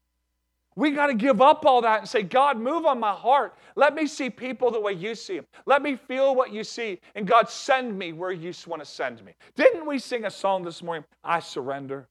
We 0.76 0.92
got 0.92 1.08
to 1.08 1.14
give 1.14 1.42
up 1.42 1.66
all 1.66 1.82
that 1.82 2.00
and 2.00 2.08
say, 2.08 2.22
God, 2.22 2.56
move 2.56 2.86
on 2.86 3.00
my 3.00 3.12
heart. 3.12 3.56
Let 3.74 3.96
me 3.96 4.06
see 4.06 4.30
people 4.30 4.70
the 4.70 4.78
way 4.78 4.92
you 4.92 5.16
see 5.16 5.36
them. 5.36 5.46
Let 5.66 5.82
me 5.82 5.96
feel 5.96 6.36
what 6.36 6.52
you 6.52 6.62
see. 6.62 7.00
And 7.16 7.26
God, 7.26 7.50
send 7.50 7.98
me 7.98 8.12
where 8.12 8.30
you 8.30 8.52
want 8.68 8.80
to 8.80 8.88
send 8.88 9.24
me. 9.24 9.32
Didn't 9.56 9.86
we 9.86 9.98
sing 9.98 10.26
a 10.26 10.30
song 10.30 10.62
this 10.62 10.80
morning, 10.80 11.04
I 11.24 11.40
surrender? 11.40 12.06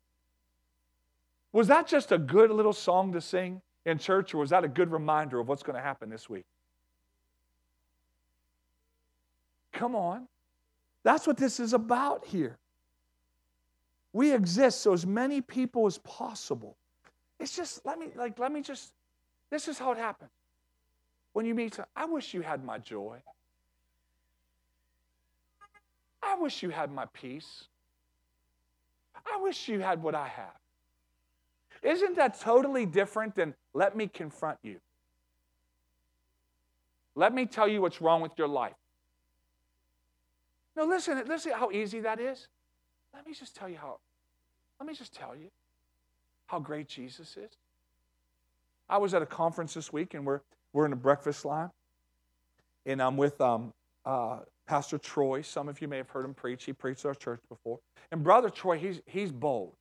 Was 1.52 1.68
that 1.68 1.88
just 1.88 2.12
a 2.12 2.18
good 2.18 2.52
little 2.52 2.74
song 2.74 3.14
to 3.14 3.22
sing 3.22 3.62
in 3.86 3.98
church, 3.98 4.34
or 4.34 4.40
was 4.40 4.50
that 4.50 4.64
a 4.64 4.68
good 4.68 4.92
reminder 4.92 5.40
of 5.40 5.48
what's 5.48 5.64
going 5.64 5.76
to 5.76 5.82
happen 5.82 6.10
this 6.10 6.30
week? 6.30 6.46
Come 9.72 9.96
on. 9.96 10.28
That's 11.04 11.26
what 11.26 11.38
this 11.38 11.60
is 11.60 11.74
about 11.74 12.26
here. 12.26 12.58
We 14.12 14.34
exist 14.34 14.82
so 14.82 14.94
as 14.94 15.06
many 15.06 15.42
people 15.42 15.86
as 15.86 16.00
possible. 16.00 16.76
It's 17.40 17.56
just 17.56 17.86
let 17.86 18.00
me 18.00 18.08
like 18.16 18.40
let 18.40 18.52
me 18.52 18.62
just 18.62 18.92
this 19.52 19.68
is 19.68 19.78
how 19.78 19.92
it 19.92 19.98
happens. 19.98 20.32
When 21.34 21.46
you 21.46 21.54
meet 21.54 21.80
I 21.96 22.06
wish 22.06 22.34
you 22.34 22.42
had 22.42 22.66
my 22.66 22.80
joy. 22.80 23.20
I 26.24 26.36
wish 26.36 26.64
you 26.64 26.72
had 26.72 26.92
my 26.92 27.06
peace. 27.14 27.66
I 29.32 29.40
wish 29.40 29.68
you 29.70 29.80
had 29.80 30.02
what 30.02 30.16
I 30.16 30.28
have. 30.28 30.60
Isn't 31.84 32.16
that 32.16 32.40
totally 32.40 32.86
different 32.86 33.36
than 33.36 33.54
let 33.74 33.96
me 33.96 34.08
confront 34.08 34.58
you? 34.64 34.80
Let 37.16 37.34
me 37.34 37.46
tell 37.46 37.68
you 37.68 37.82
what's 37.82 38.02
wrong 38.02 38.22
with 38.22 38.34
your 38.38 38.48
life. 38.48 38.76
No, 40.76 40.86
listen, 40.86 41.24
listen 41.28 41.54
how 41.54 41.72
easy 41.72 42.02
that 42.02 42.20
is. 42.20 42.48
Let 43.14 43.26
me 43.26 43.34
just 43.34 43.56
tell 43.56 43.68
you 43.68 43.78
how, 43.78 43.98
let 44.80 44.88
me 44.88 44.94
just 44.94 45.14
tell 45.14 45.36
you 45.36 45.50
how 46.46 46.60
great 46.60 46.88
Jesus 46.88 47.36
is. 47.36 47.52
I 48.88 48.98
was 48.98 49.14
at 49.16 49.22
a 49.22 49.26
conference 49.26 49.74
this 49.74 49.92
week 49.92 50.14
and 50.14 50.26
we're, 50.26 50.42
we're 50.74 50.86
in 50.86 50.94
a 50.94 50.98
breakfast 50.98 51.44
line. 51.46 51.72
And 52.86 53.02
I'm 53.02 53.18
with 53.18 53.42
um, 53.42 53.74
uh, 54.06 54.40
Pastor 54.68 55.00
Troy. 55.00 55.42
Some 55.42 55.68
of 55.68 55.82
you 55.82 55.88
may 55.88 55.98
have 55.98 56.10
heard 56.10 56.24
him 56.24 56.36
preach. 56.36 56.66
He 56.66 56.74
preached 56.74 57.04
at 57.06 57.10
our 57.10 57.16
church 57.16 57.42
before. 57.50 57.80
And 58.12 58.24
Brother 58.24 58.52
Troy, 58.52 58.78
he's, 58.78 59.02
he's 59.08 59.32
bold. 59.32 59.74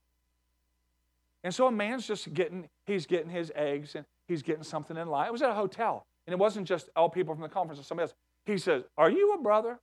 And 1.47 1.55
so 1.55 1.69
a 1.69 1.71
man's 1.71 2.09
just 2.09 2.35
getting, 2.35 2.69
he's 2.87 3.07
getting 3.07 3.31
his 3.31 3.53
eggs 3.55 3.95
and 3.95 4.05
he's 4.27 4.43
getting 4.43 4.65
something 4.65 4.97
in 4.97 5.07
line. 5.07 5.29
It 5.29 5.33
was 5.33 5.43
at 5.43 5.51
a 5.51 5.55
hotel. 5.55 6.05
And 6.27 6.33
it 6.33 6.41
wasn't 6.41 6.67
just 6.67 6.89
all 6.97 7.09
people 7.09 7.35
from 7.35 7.43
the 7.43 7.49
conference 7.49 7.79
or 7.79 7.85
somebody 7.85 8.07
else. 8.07 8.15
He 8.47 8.59
says, 8.59 8.83
Are 8.99 9.09
you 9.09 9.33
a 9.33 9.41
brother? 9.41 9.79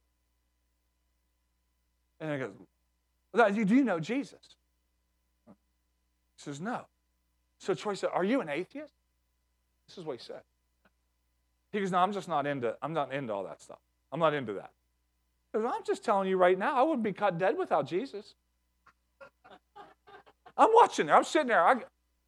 And 2.19 2.32
I 2.32 2.38
go, 2.38 3.54
Do 3.63 3.76
you 3.76 3.86
know 3.86 3.97
Jesus? 3.97 4.58
He 5.47 5.54
says, 6.36 6.60
No. 6.60 6.82
So 7.60 7.73
Troy 7.73 7.93
said, 7.93 8.10
Are 8.13 8.26
you 8.26 8.41
an 8.41 8.49
atheist? 8.49 8.95
This 9.88 9.97
is 9.97 10.04
what 10.04 10.19
he 10.19 10.21
said. 10.21 10.41
He 11.71 11.80
goes, 11.80 11.93
No, 11.93 11.99
I'm 11.99 12.12
just 12.12 12.28
not 12.28 12.45
into, 12.45 12.76
I'm 12.82 12.91
not 12.91 13.13
into 13.13 13.32
all 13.32 13.45
that 13.45 13.62
stuff. 13.62 13.80
I'm 14.12 14.19
not 14.19 14.34
into 14.34 14.52
that. 14.52 14.71
Goes, 15.54 15.63
I'm 15.65 15.86
just 15.86 16.04
telling 16.04 16.28
you 16.28 16.36
right 16.36 16.60
now, 16.60 16.76
I 16.76 16.82
wouldn't 16.82 17.04
be 17.04 17.13
cut 17.13 17.38
dead 17.38 17.58
without 17.58 17.88
Jesus. 17.88 18.36
I'm 20.57 20.69
watching 20.73 21.07
there. 21.07 21.15
I'm 21.15 21.23
sitting 21.23 21.47
there. 21.47 21.65
I, 21.65 21.75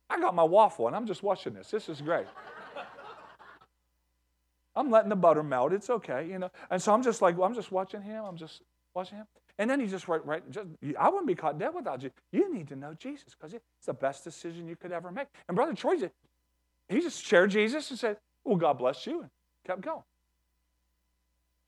I 0.10 0.20
got 0.20 0.36
my 0.36 0.44
waffle 0.44 0.88
and 0.88 0.96
I'm 0.96 1.06
just 1.06 1.24
watching 1.24 1.54
this. 1.54 1.72
This 1.72 1.90
is 1.90 2.02
great. 2.02 2.26
I'm 4.76 4.92
letting 4.92 5.10
the 5.10 5.16
butter 5.16 5.44
melt. 5.44 5.72
It's 5.72 5.90
okay, 5.90 6.28
you 6.30 6.40
know. 6.40 6.52
And 6.70 6.82
so 6.82 6.94
I'm 6.94 7.02
just 7.02 7.22
like, 7.22 7.38
I'm 7.40 7.54
just 7.54 7.72
watching 7.72 8.02
him. 8.02 8.26
I'm 8.26 8.38
just 8.38 8.62
watching 8.94 9.20
him. 9.20 9.28
And 9.58 9.70
then 9.70 9.80
he 9.80 9.88
just 9.88 10.10
right, 10.10 10.26
right, 10.26 10.44
just, 10.52 10.68
I 11.00 11.08
wouldn't 11.08 11.28
be 11.28 11.36
caught 11.36 11.58
dead 11.58 11.74
without 11.74 12.04
you. 12.04 12.12
You 12.34 12.54
need 12.54 12.68
to 12.68 12.76
know 12.76 12.94
Jesus 12.94 13.36
because 13.40 13.54
it's 13.54 13.86
the 13.86 13.94
best 13.94 14.26
decision 14.26 14.68
you 14.68 14.76
could 14.76 14.92
ever 14.92 15.12
make. 15.12 15.28
And 15.48 15.56
Brother 15.56 15.74
Troy, 15.74 15.96
he 16.90 17.00
just 17.00 17.24
shared 17.24 17.52
Jesus 17.52 17.90
and 17.90 17.98
said, 17.98 18.18
well, 18.44 18.58
God 18.58 18.78
bless 18.78 19.08
you, 19.08 19.22
and 19.22 19.30
kept 19.66 19.80
going. 19.82 20.04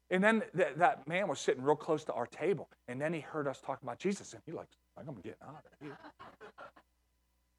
And 0.09 0.21
then 0.21 0.43
th- 0.55 0.75
that 0.75 1.07
man 1.07 1.29
was 1.29 1.39
sitting 1.39 1.63
real 1.63 1.77
close 1.77 2.03
to 2.05 2.13
our 2.13 2.27
table, 2.27 2.69
and 2.89 3.01
then 3.01 3.13
he 3.13 3.21
heard 3.21 3.47
us 3.47 3.61
talking 3.61 3.87
about 3.87 3.99
Jesus, 3.99 4.33
and 4.33 4.41
he 4.45 4.51
like, 4.51 4.67
I'm 4.97 5.15
getting 5.15 5.33
out 5.43 5.63
of 5.65 5.71
here. 5.81 5.97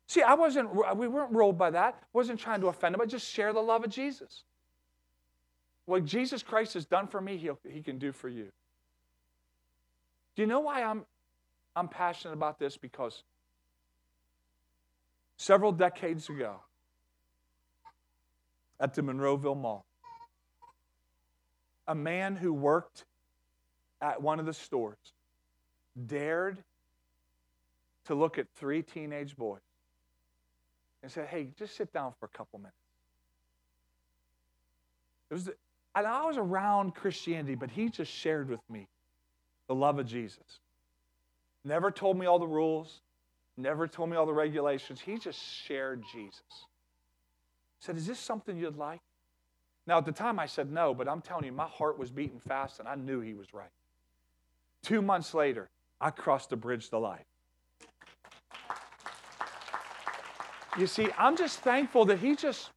See, 0.07 0.23
I 0.23 0.35
wasn't, 0.35 0.71
uh, 0.71 0.95
we 0.95 1.07
weren't 1.07 1.33
ruled 1.33 1.59
by 1.59 1.71
that. 1.71 2.03
Wasn't 2.13 2.41
trying 2.41 2.63
to 2.63 2.69
offend 2.69 2.95
him, 2.95 3.01
I 3.01 3.07
just 3.07 3.29
share 3.31 3.53
the 3.53 3.61
love 3.61 3.85
of 3.85 3.91
Jesus. 3.91 4.45
What 5.85 6.05
Jesus 6.05 6.43
Christ 6.43 6.75
has 6.75 6.87
done 6.87 7.07
for 7.07 7.21
me, 7.21 7.37
he 7.37 7.51
he 7.71 7.83
can 7.83 7.99
do 7.99 8.13
for 8.13 8.29
you. 8.29 8.49
Do 10.35 10.43
you 10.43 10.47
know 10.47 10.61
why 10.61 10.83
I'm, 10.83 11.05
I'm 11.75 11.89
passionate 11.89 12.35
about 12.35 12.59
this? 12.59 12.77
Because 12.77 13.23
several 15.37 15.73
decades 15.73 16.29
ago, 16.29 16.61
at 18.81 18.95
the 18.95 19.03
Monroeville 19.03 19.57
Mall, 19.57 19.85
a 21.87 21.95
man 21.95 22.37
who 22.37 22.53
worked 22.53 23.05
at 24.01 24.23
one 24.23 24.39
of 24.39 24.47
the 24.47 24.53
stores 24.53 25.13
dared 26.07 26.63
to 28.09 28.15
look 28.15 28.39
at 28.39 28.47
three 28.57 28.83
teenage 28.83 29.37
boys 29.37 29.61
and 31.03 31.13
said, 31.13 31.29
Hey, 31.29 31.49
just 31.59 31.77
sit 31.77 31.93
down 31.93 32.13
for 32.19 32.27
a 32.27 32.37
couple 32.37 32.59
minutes. 32.59 32.75
It 35.31 35.35
was, 35.35 35.49
and 35.95 36.07
I 36.07 36.25
was 36.25 36.39
around 36.39 36.95
Christianity, 36.95 37.55
but 37.55 37.71
he 37.71 37.91
just 37.91 38.11
shared 38.11 38.49
with 38.49 38.63
me 38.71 38.89
the 39.69 39.75
love 39.75 39.99
of 39.99 40.07
Jesus. 40.07 40.61
Never 41.65 41.91
told 41.91 42.19
me 42.19 42.25
all 42.25 42.39
the 42.39 42.47
rules, 42.47 43.03
never 43.59 43.87
told 43.87 44.09
me 44.09 44.17
all 44.17 44.25
the 44.25 44.33
regulations. 44.33 45.01
He 45.01 45.19
just 45.19 45.39
shared 45.39 46.03
Jesus. 46.11 46.41
He 46.49 47.85
Said, 47.85 47.99
Is 47.99 48.07
this 48.07 48.19
something 48.19 48.57
you'd 48.57 48.79
like? 48.79 49.01
Now, 49.87 49.99
at 49.99 50.07
the 50.07 50.13
time, 50.13 50.39
I 50.39 50.47
said 50.47 50.71
no, 50.71 50.95
but 50.95 51.09
I'm 51.09 51.21
telling 51.21 51.45
you, 51.45 51.53
my 51.53 51.67
heart 51.67 51.99
was 51.99 52.11
beating 52.11 52.41
fast 52.41 52.79
and 52.79 52.89
I 52.89 52.95
knew 52.95 53.21
he 53.21 53.35
was 53.35 53.53
right. 53.53 53.71
Two 54.83 55.03
months 55.03 55.35
later, 55.35 55.69
I 56.01 56.11
crossed 56.11 56.51
the 56.51 56.57
bridge 56.57 56.89
to 56.91 56.99
life. 56.99 57.25
You 60.79 60.87
see, 60.87 61.09
I'm 61.19 61.37
just 61.37 61.59
thankful 61.61 62.05
that 62.05 62.21
he 62.21 62.37
just, 62.37 62.71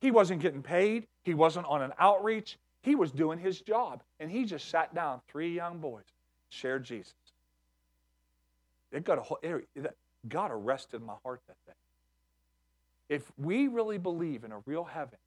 he 0.00 0.10
wasn't 0.10 0.42
getting 0.42 0.62
paid. 0.62 1.06
He 1.22 1.32
wasn't 1.32 1.66
on 1.66 1.80
an 1.80 1.92
outreach. 1.98 2.58
He 2.82 2.96
was 2.96 3.12
doing 3.12 3.38
his 3.38 3.60
job. 3.60 4.02
And 4.18 4.30
he 4.30 4.44
just 4.44 4.68
sat 4.68 4.92
down, 4.94 5.20
three 5.28 5.54
young 5.54 5.78
boys, 5.78 6.04
shared 6.50 6.84
Jesus. 6.84 7.14
It 8.90 9.04
got 9.04 9.18
a 9.18 9.20
whole, 9.22 9.38
God 10.28 10.50
arrested 10.52 11.02
my 11.02 11.14
heart 11.22 11.40
that 11.46 11.56
day. 11.66 11.72
If 13.08 13.30
we 13.38 13.68
really 13.68 13.98
believe 13.98 14.42
in 14.42 14.50
a 14.50 14.58
real 14.66 14.82
heaven 14.84 15.18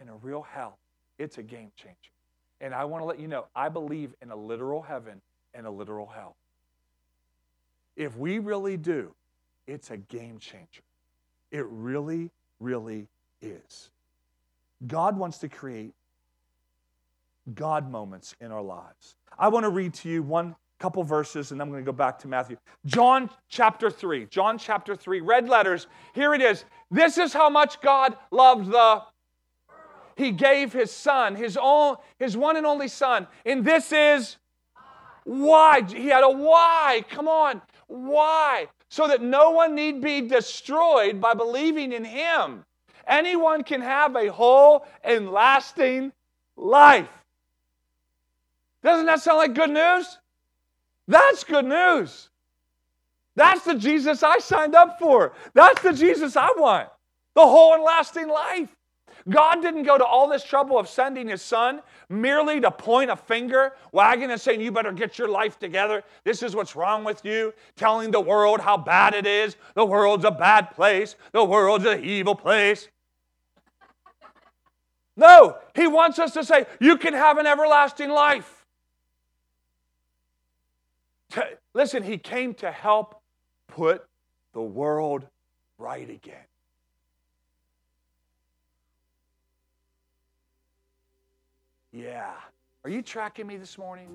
and 0.00 0.08
a 0.08 0.14
real 0.14 0.42
hell, 0.42 0.78
it's 1.18 1.36
a 1.36 1.42
game 1.42 1.70
changer. 1.76 1.96
And 2.62 2.74
I 2.74 2.86
want 2.86 3.02
to 3.02 3.06
let 3.06 3.20
you 3.20 3.28
know, 3.28 3.46
I 3.54 3.68
believe 3.68 4.14
in 4.22 4.30
a 4.30 4.36
literal 4.36 4.80
heaven 4.80 5.20
and 5.52 5.66
a 5.66 5.70
literal 5.70 6.06
hell. 6.06 6.34
If 7.94 8.16
we 8.16 8.38
really 8.38 8.78
do, 8.78 9.12
it's 9.66 9.90
a 9.90 9.98
game 9.98 10.38
changer. 10.38 10.82
It 11.50 11.66
really, 11.68 12.30
really 12.60 13.08
is. 13.40 13.90
God 14.86 15.16
wants 15.16 15.38
to 15.38 15.48
create 15.48 15.92
God 17.54 17.90
moments 17.90 18.34
in 18.40 18.52
our 18.52 18.62
lives. 18.62 19.16
I 19.38 19.48
want 19.48 19.64
to 19.64 19.70
read 19.70 19.94
to 19.94 20.08
you 20.08 20.22
one 20.22 20.54
couple 20.78 21.02
verses 21.02 21.50
and 21.50 21.60
I'm 21.60 21.70
going 21.70 21.82
to 21.82 21.86
go 21.86 21.96
back 21.96 22.18
to 22.20 22.28
Matthew. 22.28 22.56
John 22.86 23.30
chapter 23.48 23.90
3. 23.90 24.26
John 24.26 24.58
chapter 24.58 24.94
3. 24.94 25.20
Red 25.20 25.48
letters. 25.48 25.86
Here 26.14 26.34
it 26.34 26.40
is. 26.40 26.64
This 26.90 27.18
is 27.18 27.32
how 27.32 27.50
much 27.50 27.80
God 27.80 28.16
loved 28.30 28.70
the 28.70 29.02
He 30.16 30.30
gave 30.30 30.72
his 30.72 30.90
son, 30.90 31.34
his 31.34 31.58
own 31.60 31.96
his 32.18 32.36
one 32.36 32.56
and 32.56 32.66
only 32.66 32.88
son. 32.88 33.26
And 33.44 33.64
this 33.64 33.92
is 33.92 34.36
why 35.24 35.82
he 35.82 36.06
had 36.06 36.24
a 36.24 36.30
why. 36.30 37.04
Come 37.08 37.28
on. 37.28 37.60
Why? 37.86 38.68
So 38.90 39.06
that 39.08 39.22
no 39.22 39.50
one 39.50 39.74
need 39.74 40.00
be 40.00 40.22
destroyed 40.22 41.20
by 41.20 41.34
believing 41.34 41.92
in 41.92 42.04
him. 42.04 42.64
Anyone 43.06 43.64
can 43.64 43.80
have 43.80 44.16
a 44.16 44.30
whole 44.30 44.86
and 45.02 45.30
lasting 45.30 46.12
life. 46.56 47.08
Doesn't 48.82 49.06
that 49.06 49.20
sound 49.20 49.38
like 49.38 49.54
good 49.54 49.70
news? 49.70 50.18
That's 51.06 51.44
good 51.44 51.64
news. 51.64 52.28
That's 53.34 53.64
the 53.64 53.74
Jesus 53.74 54.22
I 54.22 54.38
signed 54.38 54.74
up 54.74 54.98
for. 54.98 55.32
That's 55.54 55.80
the 55.82 55.92
Jesus 55.92 56.36
I 56.36 56.48
want. 56.56 56.88
The 57.34 57.46
whole 57.46 57.74
and 57.74 57.82
lasting 57.82 58.28
life. 58.28 58.68
God 59.28 59.60
didn't 59.60 59.82
go 59.82 59.98
to 59.98 60.04
all 60.04 60.28
this 60.28 60.44
trouble 60.44 60.78
of 60.78 60.88
sending 60.88 61.28
his 61.28 61.42
son 61.42 61.82
merely 62.08 62.60
to 62.60 62.70
point 62.70 63.10
a 63.10 63.16
finger, 63.16 63.72
wagging 63.92 64.30
and 64.30 64.40
saying, 64.40 64.60
You 64.60 64.72
better 64.72 64.92
get 64.92 65.18
your 65.18 65.28
life 65.28 65.58
together. 65.58 66.02
This 66.24 66.42
is 66.42 66.56
what's 66.56 66.74
wrong 66.74 67.04
with 67.04 67.24
you. 67.24 67.52
Telling 67.76 68.10
the 68.10 68.20
world 68.20 68.60
how 68.60 68.76
bad 68.76 69.14
it 69.14 69.26
is. 69.26 69.56
The 69.74 69.84
world's 69.84 70.24
a 70.24 70.30
bad 70.30 70.70
place. 70.70 71.16
The 71.32 71.44
world's 71.44 71.84
an 71.84 72.04
evil 72.04 72.34
place. 72.34 72.88
No, 75.16 75.56
he 75.74 75.88
wants 75.88 76.20
us 76.20 76.32
to 76.34 76.44
say, 76.44 76.64
You 76.80 76.96
can 76.96 77.12
have 77.12 77.38
an 77.38 77.46
everlasting 77.46 78.08
life. 78.08 78.64
Listen, 81.74 82.04
he 82.04 82.18
came 82.18 82.54
to 82.54 82.70
help 82.70 83.20
put 83.66 84.06
the 84.52 84.62
world 84.62 85.26
right 85.76 86.08
again. 86.08 86.47
Yeah. 91.98 92.30
Are 92.84 92.90
you 92.90 93.02
tracking 93.02 93.44
me 93.48 93.56
this 93.56 93.76
morning? 93.76 94.08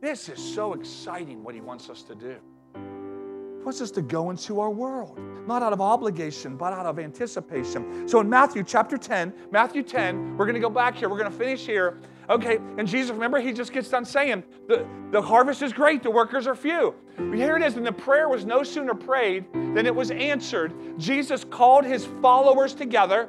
This 0.00 0.28
is 0.28 0.38
so 0.38 0.74
exciting 0.74 1.42
what 1.42 1.52
he 1.52 1.60
wants 1.60 1.90
us 1.90 2.04
to 2.04 2.14
do. 2.14 2.36
He 2.74 3.64
wants 3.64 3.80
us 3.80 3.90
to 3.92 4.02
go 4.02 4.30
into 4.30 4.60
our 4.60 4.70
world, 4.70 5.18
not 5.48 5.64
out 5.64 5.72
of 5.72 5.80
obligation, 5.80 6.56
but 6.56 6.72
out 6.72 6.86
of 6.86 7.00
anticipation. 7.00 8.06
So 8.06 8.20
in 8.20 8.30
Matthew 8.30 8.62
chapter 8.62 8.96
10, 8.96 9.32
Matthew 9.50 9.82
10, 9.82 10.36
we're 10.36 10.44
going 10.44 10.54
to 10.54 10.60
go 10.60 10.70
back 10.70 10.94
here. 10.94 11.08
We're 11.08 11.18
going 11.18 11.32
to 11.32 11.36
finish 11.36 11.66
here. 11.66 11.98
Okay, 12.30 12.58
and 12.78 12.86
Jesus, 12.86 13.10
remember, 13.10 13.40
he 13.40 13.52
just 13.52 13.72
gets 13.72 13.88
done 13.88 14.04
saying, 14.04 14.44
the, 14.68 14.86
the 15.10 15.20
harvest 15.20 15.60
is 15.60 15.72
great, 15.72 16.04
the 16.04 16.10
workers 16.10 16.46
are 16.46 16.54
few. 16.54 16.94
But 17.16 17.34
here 17.34 17.56
it 17.56 17.64
is, 17.64 17.76
and 17.76 17.84
the 17.84 17.90
prayer 17.90 18.28
was 18.28 18.44
no 18.44 18.62
sooner 18.62 18.94
prayed 18.94 19.52
than 19.52 19.86
it 19.86 19.94
was 19.94 20.12
answered. 20.12 20.72
Jesus 20.98 21.42
called 21.42 21.84
his 21.84 22.06
followers 22.22 22.74
together 22.74 23.28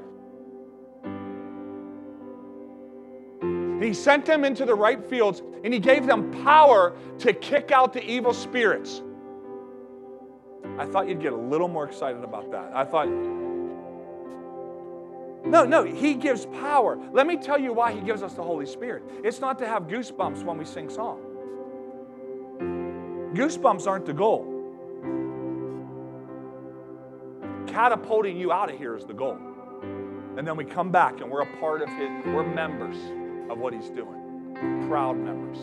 He 3.82 3.94
sent 3.96 4.26
them 4.26 4.44
into 4.44 4.64
the 4.66 4.76
right 4.76 5.04
fields 5.10 5.42
and 5.64 5.74
he 5.74 5.80
gave 5.80 6.06
them 6.06 6.32
power 6.44 6.96
to 7.20 7.34
kick 7.34 7.72
out 7.72 7.94
the 7.94 8.04
evil 8.04 8.34
spirits. 8.34 9.02
I 10.78 10.86
thought 10.86 11.08
you'd 11.08 11.22
get 11.22 11.34
a 11.34 11.38
little 11.38 11.68
more 11.68 11.86
excited 11.86 12.24
about 12.24 12.52
that. 12.52 12.72
I 12.76 12.86
thought, 12.86 13.10
no, 15.46 15.66
no, 15.66 15.84
he 15.84 16.14
gives 16.14 16.46
power. 16.46 17.00
Let 17.12 17.26
me 17.26 17.38
tell 17.38 17.60
you 17.60 17.74
why 17.74 17.92
he 17.92 18.02
gives 18.02 18.22
us 18.22 18.34
the 18.34 18.44
Holy 18.44 18.68
Spirit. 18.68 19.04
It's 19.24 19.40
not 19.40 19.58
to 19.60 19.68
have 19.68 19.84
goosebumps 19.84 20.44
when 20.44 20.58
we 20.60 20.66
sing 20.66 20.88
songs. 20.90 21.26
Goosebumps 23.36 23.88
aren't 23.88 24.06
the 24.06 24.14
goal. 24.14 24.48
Catapulting 27.66 28.38
you 28.38 28.52
out 28.52 28.72
of 28.72 28.78
here 28.78 28.96
is 28.96 29.06
the 29.06 29.14
goal. 29.14 29.40
And 30.38 30.48
then 30.48 30.56
we 30.56 30.66
come 30.66 30.92
back 30.92 31.22
and 31.22 31.32
we're 31.32 31.42
a 31.42 31.60
part 31.60 31.82
of 31.82 31.90
his, 31.90 32.10
we're 32.26 32.44
members 32.44 32.98
of 33.52 33.60
what 33.60 33.74
he's 33.74 33.90
doing. 33.90 34.88
Proud 34.88 35.18
members. 35.18 35.58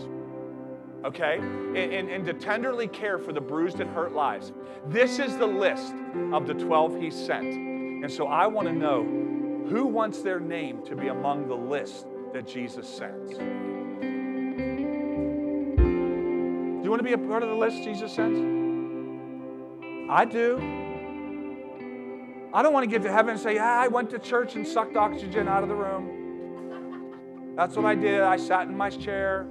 Okay? 1.04 1.38
And, 1.38 1.76
and, 1.76 2.10
and, 2.10 2.24
to 2.26 2.32
tenderly 2.34 2.88
care 2.88 3.18
for 3.18 3.32
the 3.32 3.40
bruised 3.40 3.80
and 3.80 3.90
hurt 3.90 4.12
lives. 4.12 4.52
This 4.88 5.18
is 5.18 5.36
the 5.36 5.46
list 5.46 5.94
of 6.32 6.46
the 6.46 6.54
12 6.54 7.00
he 7.00 7.10
sent. 7.10 7.54
And 7.54 8.10
so 8.10 8.26
I 8.26 8.46
want 8.46 8.68
to 8.68 8.74
know 8.74 9.04
who 9.68 9.86
wants 9.86 10.22
their 10.22 10.40
name 10.40 10.84
to 10.86 10.96
be 10.96 11.08
among 11.08 11.48
the 11.48 11.54
list 11.54 12.06
that 12.32 12.46
Jesus 12.46 12.88
sends. 12.88 13.30
Do 13.30 13.44
you 16.84 16.90
want 16.90 17.00
to 17.00 17.04
be 17.04 17.12
a 17.12 17.18
part 17.18 17.42
of 17.42 17.48
the 17.48 17.54
list 17.54 17.82
Jesus 17.84 18.12
sends? 18.12 18.38
I 20.10 20.24
do. 20.24 20.56
I 22.52 22.62
don't 22.62 22.72
want 22.72 22.84
to 22.84 22.90
get 22.90 23.02
to 23.02 23.12
heaven 23.12 23.32
and 23.32 23.40
say, 23.40 23.56
yeah, 23.56 23.78
I 23.78 23.88
went 23.88 24.10
to 24.10 24.18
church 24.18 24.56
and 24.56 24.66
sucked 24.66 24.96
oxygen 24.96 25.48
out 25.48 25.62
of 25.62 25.68
the 25.68 25.74
room. 25.74 26.17
That's 27.58 27.74
what 27.74 27.84
I 27.86 27.96
did. 27.96 28.20
I 28.20 28.36
sat 28.36 28.68
in 28.68 28.76
my 28.76 28.88
chair. 28.88 29.44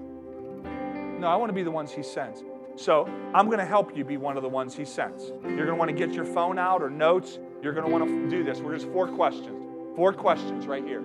No, 1.19 1.27
I 1.27 1.35
want 1.35 1.49
to 1.49 1.53
be 1.53 1.63
the 1.63 1.71
ones 1.71 1.91
he 1.91 2.01
sends. 2.01 2.41
So 2.77 3.05
I'm 3.33 3.47
going 3.47 3.59
to 3.59 3.65
help 3.65 3.97
you 3.97 4.05
be 4.05 4.15
one 4.15 4.37
of 4.37 4.43
the 4.43 4.49
ones 4.49 4.73
he 4.73 4.85
sends. 4.85 5.27
You're 5.43 5.65
going 5.65 5.67
to 5.67 5.75
want 5.75 5.89
to 5.89 5.95
get 5.95 6.13
your 6.13 6.23
phone 6.23 6.57
out 6.57 6.81
or 6.81 6.89
notes. 6.89 7.37
You're 7.61 7.73
going 7.73 7.85
to 7.85 7.91
want 7.91 8.07
to 8.07 8.29
do 8.29 8.45
this. 8.45 8.59
We're 8.59 8.75
just 8.75 8.87
four 8.93 9.09
questions. 9.09 9.61
Four 9.97 10.13
questions 10.13 10.67
right 10.67 10.85
here. 10.85 11.01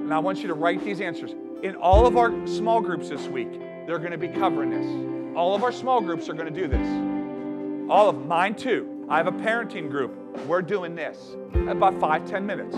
And 0.00 0.12
I 0.12 0.18
want 0.18 0.38
you 0.38 0.48
to 0.48 0.54
write 0.54 0.82
these 0.82 1.00
answers. 1.00 1.30
In 1.62 1.76
all 1.76 2.04
of 2.04 2.16
our 2.16 2.32
small 2.48 2.80
groups 2.80 3.08
this 3.08 3.28
week, 3.28 3.52
they're 3.86 4.00
going 4.00 4.10
to 4.10 4.18
be 4.18 4.26
covering 4.26 4.70
this. 4.70 5.36
All 5.36 5.54
of 5.54 5.62
our 5.62 5.70
small 5.70 6.00
groups 6.00 6.28
are 6.28 6.34
going 6.34 6.52
to 6.52 6.60
do 6.60 6.66
this. 6.66 7.88
All 7.88 8.08
of 8.08 8.26
mine 8.26 8.56
too. 8.56 9.06
I 9.08 9.18
have 9.18 9.28
a 9.28 9.32
parenting 9.32 9.90
group. 9.90 10.12
We're 10.48 10.60
doing 10.60 10.96
this 10.96 11.36
about 11.68 12.00
five, 12.00 12.28
ten 12.28 12.44
minutes. 12.44 12.76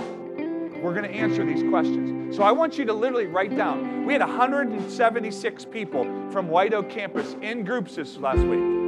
We're 0.83 0.95
going 0.95 1.11
to 1.11 1.15
answer 1.15 1.45
these 1.45 1.63
questions. 1.69 2.35
So 2.37 2.43
I 2.43 2.53
want 2.53 2.79
you 2.79 2.85
to 2.87 2.93
literally 2.93 3.27
write 3.27 3.57
down. 3.57 4.07
We 4.07 4.13
had 4.15 4.23
176 4.23 5.65
people 5.67 6.05
from 6.31 6.49
White 6.49 6.73
Oak 6.73 6.89
campus 6.89 7.37
in 7.43 7.65
groups 7.65 7.97
this 7.97 8.17
last 8.17 8.41
week. 8.41 8.81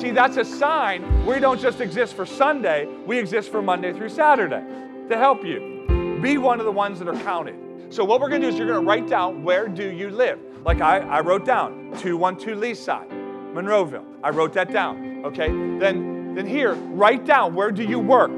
See, 0.00 0.10
that's 0.10 0.36
a 0.36 0.44
sign 0.44 1.24
we 1.24 1.38
don't 1.38 1.60
just 1.60 1.80
exist 1.80 2.14
for 2.14 2.26
Sunday, 2.26 2.86
we 3.06 3.18
exist 3.18 3.50
for 3.50 3.62
Monday 3.62 3.92
through 3.92 4.08
Saturday 4.08 4.62
to 5.08 5.16
help 5.16 5.44
you. 5.44 6.18
Be 6.20 6.36
one 6.36 6.58
of 6.58 6.66
the 6.66 6.72
ones 6.72 6.98
that 6.98 7.08
are 7.08 7.20
counted. 7.22 7.54
So 7.90 8.04
what 8.04 8.20
we're 8.20 8.28
going 8.28 8.42
to 8.42 8.48
do 8.48 8.52
is 8.52 8.58
you're 8.58 8.66
going 8.66 8.80
to 8.80 8.86
write 8.86 9.06
down 9.06 9.44
where 9.44 9.68
do 9.68 9.88
you 9.88 10.10
live. 10.10 10.40
Like 10.64 10.80
I, 10.80 10.98
I 10.98 11.20
wrote 11.20 11.44
down 11.44 11.92
212 11.98 12.58
Leaside, 12.58 13.08
Monroeville. 13.54 14.04
I 14.22 14.30
wrote 14.30 14.52
that 14.54 14.72
down. 14.72 15.24
Okay? 15.26 15.48
Then, 15.48 16.34
then 16.34 16.46
here, 16.46 16.74
write 16.74 17.24
down 17.24 17.54
where 17.54 17.70
do 17.70 17.84
you 17.84 17.98
work. 17.98 18.32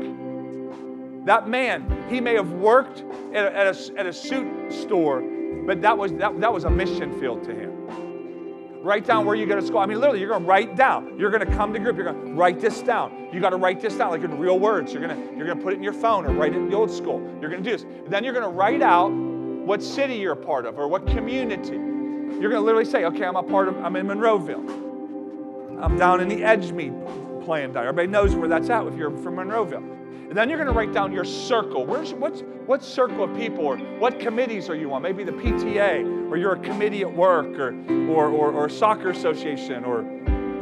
That 1.27 1.49
man, 1.49 2.07
he 2.09 2.21
may 2.21 2.35
have 2.35 2.53
worked 2.53 3.05
at 3.35 3.47
a, 3.47 3.57
at 3.57 3.67
a, 3.67 3.99
at 3.99 4.07
a 4.07 4.12
suit 4.12 4.73
store, 4.73 5.23
but 5.67 5.83
that 5.83 5.99
was, 5.99 6.12
that, 6.15 6.41
that 6.41 6.53
was 6.53 6.62
a 6.62 6.71
mission 6.71 7.19
field 7.19 7.43
to 7.45 7.53
him. 7.53 8.81
Write 8.81 9.05
down 9.05 9.27
where 9.27 9.35
you 9.35 9.45
go 9.45 9.57
to 9.57 9.67
school. 9.67 9.79
I 9.79 9.87
mean, 9.87 9.99
literally, 9.99 10.21
you're 10.21 10.29
going 10.29 10.43
to 10.43 10.49
write 10.49 10.77
down. 10.77 11.19
You're 11.19 11.33
going 11.33 11.45
to 11.45 11.53
come 11.53 11.73
to 11.73 11.81
group. 11.81 11.97
You're 11.97 12.12
going 12.12 12.27
to 12.27 12.33
write 12.35 12.61
this 12.61 12.81
down. 12.81 13.29
You 13.33 13.41
got 13.41 13.51
to 13.51 13.57
write 13.57 13.81
this 13.81 13.97
down 13.97 14.12
like 14.12 14.23
in 14.23 14.39
real 14.39 14.61
words. 14.61 14.93
You're 14.93 15.05
going 15.05 15.17
to 15.17 15.37
you're 15.37 15.47
going 15.47 15.59
to 15.59 15.65
put 15.65 15.73
it 15.73 15.77
in 15.79 15.83
your 15.83 15.93
phone 15.93 16.25
or 16.25 16.31
write 16.31 16.53
it 16.53 16.59
in 16.59 16.71
the 16.71 16.77
old 16.77 16.93
school. 16.93 17.19
You're 17.41 17.51
going 17.51 17.65
to 17.65 17.69
do 17.69 17.77
this. 17.77 17.85
Then 18.09 18.23
you're 18.23 18.33
going 18.33 18.45
to 18.45 18.57
write 18.57 18.83
out 18.83 19.09
what 19.09 19.83
city 19.83 20.15
you're 20.15 20.35
a 20.35 20.37
part 20.37 20.65
of 20.65 20.79
or 20.79 20.87
what 20.87 21.05
community. 21.09 21.73
You're 21.73 22.51
going 22.51 22.53
to 22.53 22.61
literally 22.61 22.85
say, 22.85 23.05
okay, 23.07 23.25
I'm 23.25 23.35
a 23.35 23.43
part 23.43 23.67
of. 23.67 23.77
I'm 23.85 23.97
in 23.97 24.07
Monroeville. 24.07 25.83
I'm 25.83 25.99
down 25.99 26.21
in 26.21 26.29
the 26.29 26.45
Edgemead 26.45 27.45
plan. 27.45 27.77
Everybody 27.77 28.07
knows 28.07 28.37
where 28.37 28.49
that's 28.49 28.71
at 28.71 28.87
if 28.87 28.95
you're 28.95 29.11
from 29.11 29.35
Monroeville. 29.35 30.06
And 30.29 30.37
then 30.37 30.49
you're 30.49 30.59
going 30.59 30.69
to 30.69 30.75
write 30.75 30.93
down 30.93 31.12
your 31.12 31.25
circle. 31.25 31.87
Where's, 31.87 32.12
what's, 32.12 32.43
what 32.67 32.83
circle 32.83 33.25
of 33.25 33.37
people 33.37 33.65
or 33.65 33.77
what 33.77 34.19
committees 34.19 34.69
are 34.69 34.75
you 34.75 34.93
on? 34.93 35.03
Maybe 35.03 35.23
the 35.23 35.33
PTA, 35.33 36.31
or 36.31 36.37
you're 36.37 36.55
a 36.55 36.59
committee 36.59 37.03
at 37.03 37.12
work, 37.12 37.59
or, 37.59 37.75
or, 38.09 38.29
or, 38.29 38.53
or 38.53 38.69
soccer 38.69 39.11
association, 39.11 39.85
or 39.85 40.03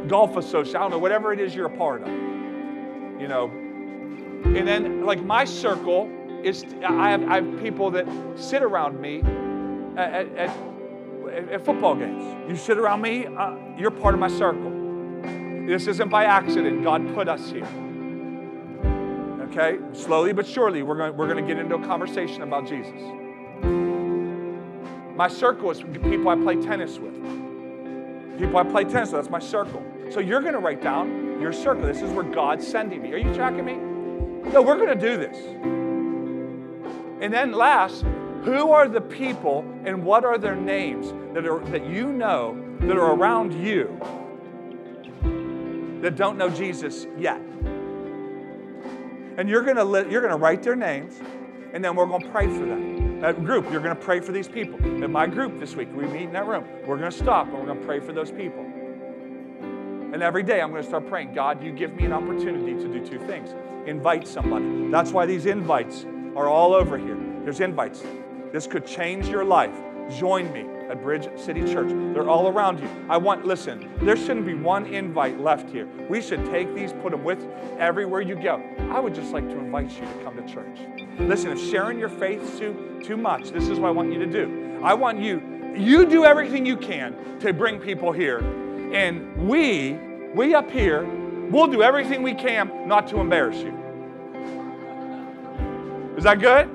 golf 0.07 0.37
association. 0.37 0.75
I 0.75 0.79
don't 0.81 0.91
know, 0.91 0.99
whatever 0.99 1.33
it 1.33 1.39
is 1.39 1.55
you're 1.55 1.65
a 1.65 1.77
part 1.77 2.03
of. 2.03 2.07
You 2.09 3.27
know, 3.27 3.47
and 4.45 4.67
then 4.67 5.03
like 5.05 5.23
my 5.23 5.45
circle 5.45 6.11
is 6.43 6.63
I 6.87 7.09
have, 7.09 7.23
I 7.23 7.35
have 7.41 7.59
people 7.59 7.89
that 7.91 8.05
sit 8.35 8.61
around 8.61 9.01
me 9.01 9.23
at, 9.97 10.27
at, 10.35 10.57
at 11.51 11.65
football 11.65 11.95
games. 11.95 12.49
You 12.49 12.55
sit 12.55 12.77
around 12.77 13.01
me, 13.01 13.25
uh, 13.25 13.55
you're 13.77 13.89
part 13.89 14.13
of 14.13 14.19
my 14.19 14.27
circle. 14.27 14.71
This 15.65 15.87
isn't 15.87 16.09
by 16.09 16.25
accident. 16.25 16.83
God 16.83 17.15
put 17.15 17.27
us 17.27 17.49
here. 17.49 17.67
Okay? 19.55 19.79
Slowly 19.93 20.33
but 20.33 20.45
surely, 20.45 20.83
we're 20.83 20.97
going, 20.97 21.15
we're 21.15 21.27
going 21.31 21.43
to 21.43 21.53
get 21.53 21.57
into 21.57 21.75
a 21.75 21.85
conversation 21.85 22.41
about 22.41 22.67
Jesus. 22.67 22.99
My 25.15 25.29
circle 25.29 25.71
is 25.71 25.81
people 25.81 26.27
I 26.27 26.35
play 26.35 26.61
tennis 26.61 26.99
with. 26.99 27.13
People 28.37 28.57
I 28.57 28.63
play 28.63 28.83
tennis 28.83 29.13
with, 29.13 29.21
that's 29.21 29.29
my 29.29 29.39
circle. 29.39 29.81
So 30.11 30.19
you're 30.19 30.41
going 30.41 30.55
to 30.55 30.59
write 30.59 30.81
down 30.83 31.39
your 31.39 31.53
circle. 31.53 31.83
This 31.83 32.01
is 32.01 32.11
where 32.11 32.25
God's 32.25 32.67
sending 32.67 33.01
me. 33.01 33.13
Are 33.13 33.17
you 33.17 33.33
tracking 33.33 33.63
me? 33.63 33.75
No, 34.51 34.61
we're 34.61 34.75
going 34.75 34.89
to 34.89 34.95
do 34.95 35.15
this. 35.15 35.37
And 37.21 37.33
then 37.33 37.53
last, 37.53 38.03
who 38.43 38.71
are 38.71 38.89
the 38.89 38.99
people 38.99 39.65
and 39.85 40.03
what 40.03 40.25
are 40.25 40.37
their 40.37 40.57
names 40.57 41.13
that, 41.33 41.47
are, 41.47 41.59
that 41.69 41.85
you 41.85 42.11
know 42.11 42.61
that 42.81 42.97
are 42.97 43.15
around 43.15 43.53
you 43.53 43.97
that 46.01 46.17
don't 46.17 46.37
know 46.37 46.49
Jesus 46.49 47.07
yet? 47.17 47.41
And 49.37 49.49
you're 49.49 49.63
going 49.63 49.75
to 49.75 50.09
you're 50.09 50.21
going 50.21 50.31
to 50.31 50.37
write 50.37 50.63
their 50.63 50.75
names, 50.75 51.19
and 51.73 51.83
then 51.83 51.95
we're 51.95 52.05
going 52.05 52.21
to 52.21 52.29
pray 52.29 52.47
for 52.47 52.65
them. 52.65 53.19
That 53.21 53.43
group, 53.43 53.71
you're 53.71 53.81
going 53.81 53.95
to 53.95 54.01
pray 54.01 54.19
for 54.19 54.31
these 54.31 54.47
people. 54.47 54.77
In 54.83 55.11
my 55.11 55.25
group 55.25 55.59
this 55.59 55.75
week, 55.75 55.89
we 55.95 56.05
meet 56.05 56.23
in 56.23 56.33
that 56.33 56.45
room. 56.45 56.65
We're 56.85 56.97
going 56.97 57.11
to 57.11 57.17
stop 57.17 57.47
and 57.47 57.57
we're 57.57 57.65
going 57.65 57.79
to 57.79 57.85
pray 57.85 57.99
for 57.99 58.13
those 58.13 58.29
people. 58.29 58.63
And 60.13 60.21
every 60.21 60.43
day 60.43 60.61
I'm 60.61 60.69
going 60.69 60.83
to 60.83 60.87
start 60.87 61.07
praying, 61.07 61.33
God, 61.33 61.63
you 61.63 61.71
give 61.71 61.93
me 61.95 62.05
an 62.05 62.13
opportunity 62.13 62.73
to 62.73 62.87
do 62.87 63.05
two 63.05 63.19
things 63.25 63.53
invite 63.87 64.27
somebody. 64.27 64.89
That's 64.89 65.11
why 65.11 65.25
these 65.25 65.45
invites 65.45 66.05
are 66.35 66.47
all 66.47 66.73
over 66.73 66.97
here. 66.97 67.17
There's 67.43 67.59
invites. 67.59 68.03
This 68.51 68.67
could 68.67 68.85
change 68.85 69.27
your 69.27 69.43
life. 69.43 69.75
Join 70.17 70.51
me 70.51 70.65
at 70.89 71.01
Bridge 71.01 71.27
City 71.39 71.61
Church. 71.61 71.89
They're 72.13 72.29
all 72.29 72.47
around 72.47 72.79
you. 72.79 72.89
I 73.09 73.17
want, 73.17 73.45
listen, 73.45 73.91
there 74.01 74.15
shouldn't 74.15 74.45
be 74.45 74.53
one 74.53 74.85
invite 74.85 75.39
left 75.39 75.69
here. 75.69 75.87
We 76.09 76.21
should 76.21 76.45
take 76.45 76.73
these, 76.75 76.93
put 76.93 77.11
them 77.11 77.23
with 77.23 77.45
everywhere 77.79 78.21
you 78.21 78.35
go. 78.35 78.63
I 78.91 78.99
would 78.99 79.15
just 79.15 79.31
like 79.31 79.47
to 79.49 79.57
invite 79.57 79.91
you 79.91 80.01
to 80.01 80.23
come 80.23 80.35
to 80.35 80.53
church. 80.53 80.79
Listen, 81.19 81.51
if 81.51 81.69
sharing 81.69 81.99
your 81.99 82.09
faith 82.09 82.57
too, 82.57 83.01
too 83.03 83.17
much, 83.17 83.51
this 83.51 83.67
is 83.67 83.79
what 83.79 83.89
I 83.89 83.91
want 83.91 84.13
you 84.13 84.19
to 84.19 84.25
do. 84.25 84.79
I 84.83 84.93
want 84.93 85.19
you, 85.19 85.73
you 85.75 86.05
do 86.05 86.25
everything 86.25 86.65
you 86.65 86.77
can 86.77 87.39
to 87.39 87.53
bring 87.53 87.79
people 87.79 88.11
here. 88.11 88.39
And 88.93 89.49
we, 89.49 89.93
we 90.33 90.53
up 90.53 90.69
here, 90.69 91.05
we'll 91.49 91.67
do 91.67 91.81
everything 91.81 92.23
we 92.23 92.33
can 92.33 92.87
not 92.87 93.07
to 93.07 93.19
embarrass 93.19 93.57
you. 93.57 93.73
Is 96.17 96.23
that 96.23 96.39
good? 96.39 96.69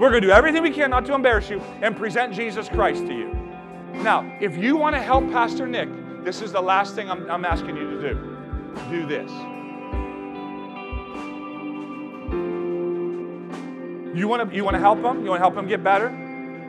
We're 0.00 0.08
going 0.08 0.22
to 0.22 0.28
do 0.28 0.32
everything 0.32 0.62
we 0.62 0.70
can 0.70 0.88
not 0.88 1.04
to 1.04 1.14
embarrass 1.14 1.50
you 1.50 1.60
and 1.82 1.94
present 1.94 2.32
Jesus 2.32 2.70
Christ 2.70 3.06
to 3.06 3.12
you. 3.12 3.36
Now, 3.96 4.34
if 4.40 4.56
you 4.56 4.74
want 4.74 4.96
to 4.96 5.02
help 5.02 5.30
Pastor 5.30 5.66
Nick, 5.66 5.90
this 6.24 6.40
is 6.40 6.52
the 6.52 6.60
last 6.60 6.94
thing 6.94 7.10
I'm, 7.10 7.30
I'm 7.30 7.44
asking 7.44 7.76
you 7.76 7.90
to 7.90 8.00
do. 8.00 8.38
Do 8.88 9.06
this. 9.06 9.30
You 14.16 14.26
want 14.26 14.48
to 14.48 14.56
you 14.56 14.64
want 14.64 14.74
to 14.74 14.80
help 14.80 15.00
him? 15.00 15.22
You 15.22 15.28
want 15.28 15.38
to 15.38 15.44
help 15.44 15.54
him 15.54 15.68
get 15.68 15.84
better? 15.84 16.08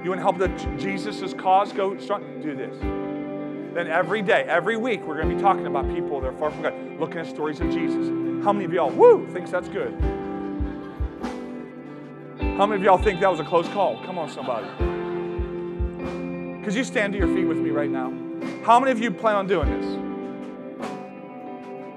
You 0.03 0.09
want 0.09 0.19
to 0.19 0.23
help 0.23 0.37
the 0.37 0.49
Jesus' 0.77 1.33
cause 1.33 1.71
go 1.71 1.97
strong? 1.99 2.41
Do 2.41 2.53
this. 2.53 2.75
Then 3.73 3.87
every 3.87 4.21
day, 4.21 4.43
every 4.43 4.75
week, 4.75 5.07
we're 5.07 5.15
going 5.15 5.29
to 5.29 5.35
be 5.35 5.41
talking 5.41 5.67
about 5.67 5.87
people 5.95 6.19
that 6.19 6.27
are 6.27 6.37
far 6.37 6.51
from 6.51 6.63
God, 6.63 6.73
looking 6.99 7.19
at 7.19 7.27
stories 7.27 7.61
of 7.61 7.71
Jesus. 7.71 8.09
How 8.43 8.51
many 8.51 8.65
of 8.65 8.73
y'all, 8.73 8.91
woo, 8.91 9.25
thinks 9.31 9.51
that's 9.51 9.69
good? 9.69 10.20
How 12.57 12.65
many 12.67 12.81
of 12.81 12.83
y'all 12.83 12.97
think 12.97 13.19
that 13.21 13.31
was 13.31 13.39
a 13.39 13.43
close 13.43 13.67
call? 13.69 14.03
Come 14.05 14.19
on, 14.19 14.29
somebody. 14.29 14.67
Could 16.63 16.75
you 16.75 16.83
stand 16.83 17.13
to 17.13 17.19
your 17.19 17.33
feet 17.33 17.45
with 17.45 17.57
me 17.57 17.71
right 17.71 17.89
now? 17.89 18.13
How 18.63 18.79
many 18.79 18.91
of 18.91 18.99
you 18.99 19.09
plan 19.09 19.35
on 19.35 19.47
doing 19.47 19.69
this? 19.69 19.85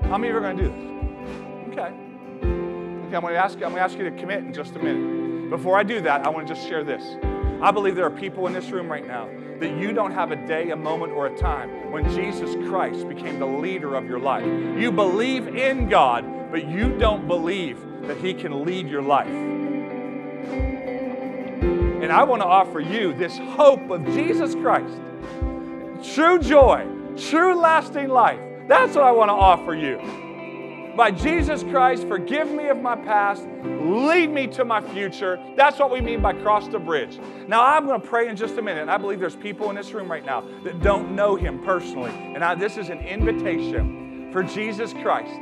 How 0.08 0.16
many 0.16 0.28
of 0.28 0.34
you 0.34 0.36
are 0.36 0.40
going 0.40 0.56
to 0.56 0.62
do 0.62 0.68
this? 0.70 0.78
Okay. 1.72 1.92
Okay, 3.06 3.16
I'm 3.16 3.20
going 3.20 3.34
to 3.34 3.38
ask 3.38 3.58
you, 3.58 3.66
I'm 3.66 3.72
going 3.72 3.80
to 3.80 3.82
ask 3.82 3.98
you 3.98 4.04
to 4.04 4.12
commit 4.12 4.38
in 4.38 4.54
just 4.54 4.74
a 4.76 4.78
minute. 4.78 5.50
Before 5.50 5.76
I 5.76 5.82
do 5.82 6.00
that, 6.00 6.24
I 6.24 6.30
want 6.30 6.46
to 6.46 6.54
just 6.54 6.66
share 6.66 6.82
this. 6.82 7.02
I 7.60 7.70
believe 7.70 7.94
there 7.96 8.06
are 8.06 8.10
people 8.10 8.46
in 8.46 8.52
this 8.52 8.70
room 8.70 8.90
right 8.90 9.06
now 9.06 9.28
that 9.58 9.76
you 9.76 9.92
don't 9.92 10.12
have 10.12 10.30
a 10.30 10.46
day, 10.46 10.70
a 10.70 10.76
moment, 10.76 11.12
or 11.12 11.26
a 11.26 11.36
time 11.36 11.90
when 11.90 12.08
Jesus 12.10 12.54
Christ 12.68 13.08
became 13.08 13.38
the 13.38 13.46
leader 13.46 13.96
of 13.96 14.06
your 14.06 14.18
life. 14.18 14.46
You 14.78 14.92
believe 14.92 15.48
in 15.48 15.88
God, 15.88 16.50
but 16.50 16.68
you 16.68 16.96
don't 16.96 17.26
believe 17.26 17.84
that 18.02 18.18
He 18.18 18.32
can 18.34 18.64
lead 18.64 18.88
your 18.88 19.02
life. 19.02 19.63
And 22.04 22.12
I 22.12 22.22
want 22.22 22.42
to 22.42 22.46
offer 22.46 22.80
you 22.80 23.14
this 23.14 23.38
hope 23.38 23.88
of 23.88 24.04
Jesus 24.04 24.54
Christ 24.54 24.92
true 26.14 26.38
joy, 26.38 26.86
true 27.16 27.58
lasting 27.58 28.08
life. 28.08 28.38
That's 28.68 28.94
what 28.94 29.04
I 29.04 29.10
want 29.10 29.30
to 29.30 29.32
offer 29.32 29.74
you. 29.74 30.92
By 30.94 31.10
Jesus 31.10 31.62
Christ, 31.62 32.06
forgive 32.06 32.50
me 32.50 32.68
of 32.68 32.76
my 32.76 32.94
past, 32.94 33.46
lead 33.64 34.26
me 34.26 34.46
to 34.48 34.66
my 34.66 34.82
future. 34.82 35.42
That's 35.56 35.78
what 35.78 35.90
we 35.90 36.02
mean 36.02 36.20
by 36.20 36.34
cross 36.34 36.68
the 36.68 36.78
bridge. 36.78 37.18
Now, 37.48 37.64
I'm 37.64 37.86
going 37.86 37.98
to 37.98 38.06
pray 38.06 38.28
in 38.28 38.36
just 38.36 38.58
a 38.58 38.62
minute. 38.62 38.90
I 38.90 38.98
believe 38.98 39.18
there's 39.18 39.34
people 39.34 39.70
in 39.70 39.76
this 39.76 39.92
room 39.92 40.10
right 40.10 40.26
now 40.26 40.44
that 40.62 40.82
don't 40.82 41.16
know 41.16 41.36
Him 41.36 41.64
personally. 41.64 42.12
And 42.12 42.44
I, 42.44 42.54
this 42.54 42.76
is 42.76 42.90
an 42.90 42.98
invitation 42.98 44.30
for 44.30 44.42
Jesus 44.42 44.92
Christ 44.92 45.32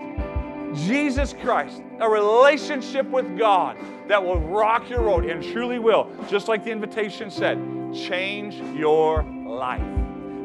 Jesus 0.74 1.34
Christ, 1.34 1.82
a 2.00 2.08
relationship 2.08 3.06
with 3.06 3.38
God 3.38 3.76
that 4.08 4.22
will 4.22 4.40
rock 4.40 4.88
your 4.88 5.02
world 5.02 5.24
and 5.24 5.42
truly 5.42 5.78
will, 5.78 6.10
just 6.28 6.48
like 6.48 6.64
the 6.64 6.70
invitation 6.70 7.30
said, 7.30 7.58
change 7.94 8.56
your 8.76 9.22
life. 9.22 9.82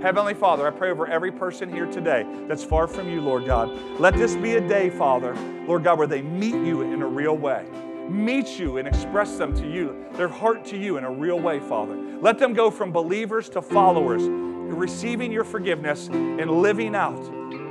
Heavenly 0.02 0.34
Father, 0.36 0.68
I 0.68 0.72
pray 0.72 0.92
over 0.92 1.08
every 1.08 1.32
person 1.32 1.74
here 1.74 1.88
today 1.88 2.26
that's 2.48 2.64
far 2.64 2.88
from 2.88 3.10
you, 3.10 3.20
Lord 3.20 3.46
God. 3.46 3.70
Let 4.00 4.14
this 4.14 4.36
be 4.36 4.56
a 4.56 4.62
day, 4.62 4.90
Father, 4.90 5.34
Lord 5.66 5.84
God, 5.84 5.98
where 5.98 6.08
they 6.08 6.22
meet 6.22 6.54
you 6.54 6.82
in 6.82 7.02
a 7.02 7.08
real 7.08 7.36
way. 7.36 7.66
Meet 8.08 8.60
you 8.60 8.78
and 8.78 8.88
express 8.88 9.38
them 9.38 9.56
to 9.56 9.68
you, 9.68 10.06
their 10.14 10.30
heart 10.30 10.64
to 10.66 10.78
you 10.78 10.98
in 10.98 11.04
a 11.04 11.12
real 11.12 11.40
way, 11.40 11.60
Father. 11.60 11.96
Let 11.96 12.38
them 12.38 12.54
go 12.54 12.70
from 12.70 12.92
believers 12.92 13.50
to 13.50 13.62
followers, 13.62 14.24
receiving 14.24 15.32
your 15.32 15.44
forgiveness 15.44 16.08
and 16.08 16.50
living 16.62 16.96
out, 16.96 17.20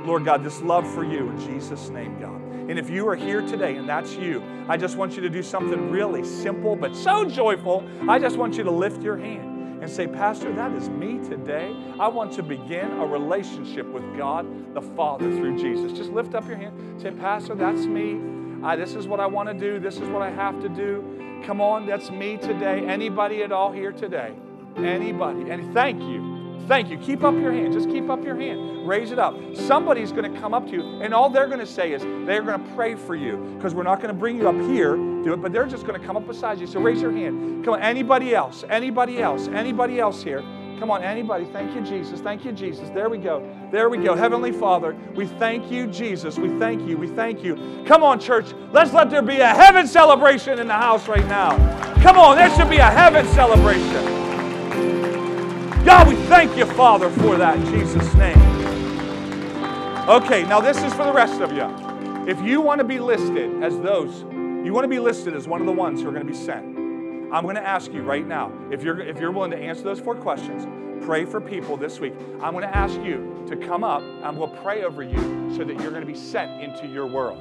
Lord 0.05 0.25
God, 0.25 0.43
this 0.43 0.61
love 0.61 0.87
for 0.93 1.03
you 1.03 1.29
in 1.29 1.39
Jesus' 1.39 1.89
name, 1.89 2.19
God. 2.19 2.46
And 2.69 2.77
if 2.77 2.89
you 2.89 3.07
are 3.07 3.15
here 3.15 3.41
today 3.41 3.77
and 3.77 3.87
that's 3.87 4.15
you, 4.15 4.43
I 4.67 4.77
just 4.77 4.97
want 4.97 5.15
you 5.15 5.21
to 5.21 5.29
do 5.29 5.41
something 5.41 5.89
really 5.89 6.23
simple 6.23 6.75
but 6.75 6.95
so 6.95 7.23
joyful. 7.25 7.87
I 8.09 8.19
just 8.19 8.37
want 8.37 8.57
you 8.57 8.63
to 8.63 8.71
lift 8.71 9.01
your 9.01 9.17
hand 9.17 9.81
and 9.81 9.89
say, 9.89 10.07
Pastor, 10.07 10.53
that 10.53 10.73
is 10.73 10.89
me 10.89 11.19
today. 11.19 11.75
I 11.99 12.07
want 12.07 12.33
to 12.33 12.43
begin 12.43 12.91
a 12.91 13.05
relationship 13.05 13.85
with 13.87 14.03
God 14.17 14.73
the 14.73 14.81
Father 14.81 15.25
through 15.31 15.57
Jesus. 15.57 15.97
Just 15.97 16.11
lift 16.11 16.35
up 16.35 16.47
your 16.47 16.57
hand. 16.57 17.01
Say, 17.01 17.11
Pastor, 17.11 17.55
that's 17.55 17.85
me. 17.85 18.19
I, 18.63 18.75
this 18.75 18.95
is 18.95 19.07
what 19.07 19.19
I 19.19 19.27
want 19.27 19.49
to 19.49 19.53
do. 19.53 19.79
This 19.79 19.97
is 19.97 20.09
what 20.09 20.21
I 20.21 20.31
have 20.31 20.61
to 20.61 20.69
do. 20.69 21.41
Come 21.45 21.61
on, 21.61 21.85
that's 21.85 22.09
me 22.09 22.37
today. 22.37 22.85
Anybody 22.85 23.43
at 23.43 23.51
all 23.51 23.71
here 23.71 23.91
today? 23.91 24.33
Anybody. 24.75 25.49
And 25.49 25.73
thank 25.73 26.01
you. 26.01 26.26
Thank 26.67 26.89
you. 26.89 26.97
Keep 26.97 27.23
up 27.23 27.33
your 27.35 27.53
hand. 27.53 27.73
Just 27.73 27.89
keep 27.89 28.09
up 28.09 28.23
your 28.23 28.35
hand. 28.35 28.85
Raise 28.85 29.11
it 29.11 29.19
up. 29.19 29.35
Somebody's 29.55 30.11
going 30.11 30.31
to 30.31 30.39
come 30.39 30.53
up 30.53 30.67
to 30.67 30.73
you, 30.73 31.01
and 31.01 31.13
all 31.13 31.29
they're 31.29 31.47
going 31.47 31.59
to 31.59 31.65
say 31.65 31.93
is 31.93 32.01
they're 32.01 32.41
going 32.41 32.63
to 32.63 32.75
pray 32.75 32.95
for 32.95 33.15
you 33.15 33.37
because 33.55 33.73
we're 33.73 33.83
not 33.83 34.01
going 34.01 34.13
to 34.13 34.19
bring 34.19 34.37
you 34.37 34.47
up 34.47 34.55
here, 34.69 34.95
do 34.95 35.33
it, 35.33 35.41
but 35.41 35.51
they're 35.51 35.65
just 35.65 35.85
going 35.85 35.99
to 35.99 36.05
come 36.05 36.17
up 36.17 36.27
beside 36.27 36.59
you. 36.59 36.67
So 36.67 36.79
raise 36.79 37.01
your 37.01 37.11
hand. 37.11 37.63
Come 37.65 37.75
on, 37.75 37.81
anybody 37.81 38.35
else? 38.35 38.63
Anybody 38.69 39.19
else? 39.21 39.47
Anybody 39.47 39.99
else 39.99 40.23
here? 40.23 40.41
Come 40.79 40.91
on, 40.91 41.03
anybody. 41.03 41.45
Thank 41.45 41.73
you, 41.73 41.81
Jesus. 41.81 42.21
Thank 42.21 42.45
you, 42.45 42.51
Jesus. 42.51 42.89
There 42.89 43.09
we 43.09 43.17
go. 43.17 43.43
There 43.71 43.89
we 43.89 43.97
go. 43.97 44.15
Heavenly 44.15 44.51
Father, 44.51 44.95
we 45.15 45.25
thank 45.25 45.71
you, 45.71 45.87
Jesus. 45.87 46.37
We 46.37 46.49
thank 46.59 46.87
you. 46.87 46.97
We 46.97 47.07
thank 47.07 47.43
you. 47.43 47.83
Come 47.87 48.03
on, 48.03 48.19
church. 48.19 48.53
Let's 48.71 48.93
let 48.93 49.09
there 49.09 49.23
be 49.23 49.39
a 49.39 49.47
heaven 49.47 49.87
celebration 49.87 50.59
in 50.59 50.67
the 50.67 50.73
house 50.73 51.07
right 51.07 51.25
now. 51.27 51.57
Come 52.01 52.17
on, 52.17 52.35
there 52.37 52.49
should 52.55 52.69
be 52.69 52.77
a 52.77 52.89
heaven 52.89 53.25
celebration. 53.29 54.16
Thank 56.27 56.57
you, 56.57 56.65
Father, 56.65 57.09
for 57.09 57.37
that 57.37 57.57
Jesus' 57.67 58.13
name. 58.15 58.37
Okay, 60.09 60.43
now 60.43 60.59
this 60.59 60.75
is 60.83 60.93
for 60.93 61.05
the 61.05 61.13
rest 61.13 61.39
of 61.39 61.53
you. 61.53 61.65
If 62.27 62.41
you 62.41 62.59
want 62.59 62.79
to 62.79 62.83
be 62.83 62.99
listed 62.99 63.63
as 63.63 63.79
those, 63.79 64.23
you 64.65 64.73
want 64.73 64.83
to 64.83 64.89
be 64.89 64.99
listed 64.99 65.33
as 65.33 65.47
one 65.47 65.61
of 65.61 65.67
the 65.67 65.71
ones 65.71 66.01
who 66.01 66.09
are 66.09 66.11
going 66.11 66.27
to 66.27 66.31
be 66.31 66.37
sent. 66.37 66.65
I'm 67.31 67.43
going 67.43 67.55
to 67.55 67.65
ask 67.65 67.93
you 67.93 68.01
right 68.01 68.27
now, 68.27 68.51
if 68.71 68.83
you're, 68.83 68.99
if 68.99 69.21
you're 69.21 69.31
willing 69.31 69.51
to 69.51 69.57
answer 69.57 69.83
those 69.83 70.01
four 70.01 70.15
questions, 70.15 70.67
pray 71.05 71.23
for 71.23 71.39
people 71.39 71.77
this 71.77 72.01
week. 72.01 72.13
I'm 72.41 72.51
going 72.51 72.67
to 72.67 72.75
ask 72.75 72.99
you 72.99 73.45
to 73.47 73.55
come 73.55 73.85
up 73.85 74.01
and 74.01 74.37
we'll 74.37 74.49
pray 74.49 74.83
over 74.83 75.03
you 75.03 75.49
so 75.55 75.63
that 75.63 75.79
you're 75.79 75.91
going 75.91 76.05
to 76.05 76.11
be 76.11 76.13
sent 76.13 76.61
into 76.61 76.87
your 76.87 77.07
world. 77.07 77.39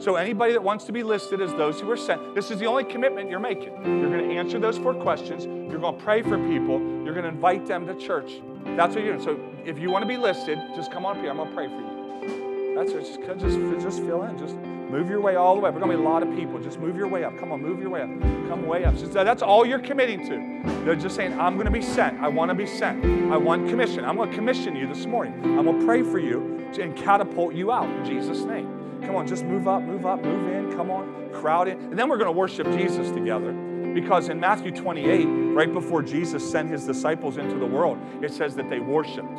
So, 0.00 0.14
anybody 0.14 0.52
that 0.52 0.62
wants 0.62 0.84
to 0.84 0.92
be 0.92 1.02
listed 1.02 1.40
as 1.40 1.52
those 1.54 1.80
who 1.80 1.90
are 1.90 1.96
sent, 1.96 2.34
this 2.34 2.52
is 2.52 2.58
the 2.58 2.66
only 2.66 2.84
commitment 2.84 3.28
you're 3.28 3.40
making. 3.40 3.72
You're 3.84 4.10
going 4.10 4.28
to 4.28 4.34
answer 4.36 4.60
those 4.60 4.78
four 4.78 4.94
questions. 4.94 5.44
You're 5.44 5.80
going 5.80 5.98
to 5.98 6.04
pray 6.04 6.22
for 6.22 6.38
people. 6.48 6.78
You're 7.04 7.14
going 7.14 7.24
to 7.24 7.30
invite 7.30 7.66
them 7.66 7.84
to 7.86 7.94
church. 7.96 8.40
That's 8.76 8.94
what 8.94 9.04
you're 9.04 9.16
doing. 9.16 9.24
So, 9.24 9.40
if 9.64 9.76
you 9.78 9.90
want 9.90 10.02
to 10.02 10.08
be 10.08 10.16
listed, 10.16 10.58
just 10.76 10.92
come 10.92 11.04
on 11.04 11.16
up 11.16 11.22
here. 11.22 11.30
I'm 11.30 11.38
going 11.38 11.48
to 11.48 11.54
pray 11.54 11.66
for 11.66 11.80
you. 11.80 12.74
That's 12.76 12.92
it. 12.92 13.00
Just, 13.00 13.40
just, 13.40 13.82
just 13.82 13.98
fill 14.04 14.22
in. 14.22 14.38
Just 14.38 14.54
move 14.54 15.10
your 15.10 15.20
way 15.20 15.34
all 15.34 15.56
the 15.56 15.60
way. 15.60 15.70
We're 15.70 15.80
going 15.80 15.90
to 15.90 15.96
be 15.96 16.02
a 16.02 16.08
lot 16.08 16.22
of 16.22 16.32
people. 16.36 16.60
Just 16.60 16.78
move 16.78 16.96
your 16.96 17.08
way 17.08 17.24
up. 17.24 17.36
Come 17.36 17.50
on, 17.50 17.60
move 17.60 17.80
your 17.80 17.90
way 17.90 18.02
up. 18.02 18.08
Come 18.48 18.66
way 18.66 18.84
up. 18.84 18.96
So 18.96 19.06
that's 19.06 19.42
all 19.42 19.66
you're 19.66 19.80
committing 19.80 20.24
to. 20.28 20.84
They're 20.84 20.94
just 20.94 21.16
saying, 21.16 21.38
I'm 21.40 21.54
going 21.54 21.66
to 21.66 21.72
be 21.72 21.82
sent. 21.82 22.20
I 22.20 22.28
want 22.28 22.50
to 22.50 22.54
be 22.54 22.66
sent. 22.66 23.04
I 23.32 23.36
want 23.36 23.68
commission. 23.68 24.04
I'm 24.04 24.16
going 24.16 24.30
to 24.30 24.36
commission 24.36 24.76
you 24.76 24.86
this 24.86 25.06
morning. 25.06 25.34
I'm 25.58 25.64
going 25.64 25.80
to 25.80 25.84
pray 25.84 26.02
for 26.02 26.20
you 26.20 26.64
and 26.80 26.96
catapult 26.96 27.54
you 27.54 27.72
out 27.72 27.90
in 27.90 28.04
Jesus' 28.04 28.44
name. 28.44 28.78
Come 29.02 29.16
on, 29.16 29.26
just 29.26 29.44
move 29.44 29.68
up, 29.68 29.82
move 29.82 30.06
up, 30.06 30.22
move 30.22 30.52
in. 30.52 30.76
Come 30.76 30.90
on, 30.90 31.30
crowd 31.32 31.68
in. 31.68 31.78
And 31.78 31.98
then 31.98 32.08
we're 32.08 32.18
going 32.18 32.32
to 32.32 32.38
worship 32.38 32.66
Jesus 32.72 33.10
together. 33.10 33.52
Because 33.94 34.28
in 34.28 34.38
Matthew 34.38 34.70
28, 34.70 35.24
right 35.54 35.72
before 35.72 36.02
Jesus 36.02 36.48
sent 36.48 36.70
his 36.70 36.84
disciples 36.84 37.36
into 37.36 37.58
the 37.58 37.66
world, 37.66 37.98
it 38.22 38.32
says 38.32 38.54
that 38.56 38.68
they 38.68 38.78
worshiped. 38.78 39.38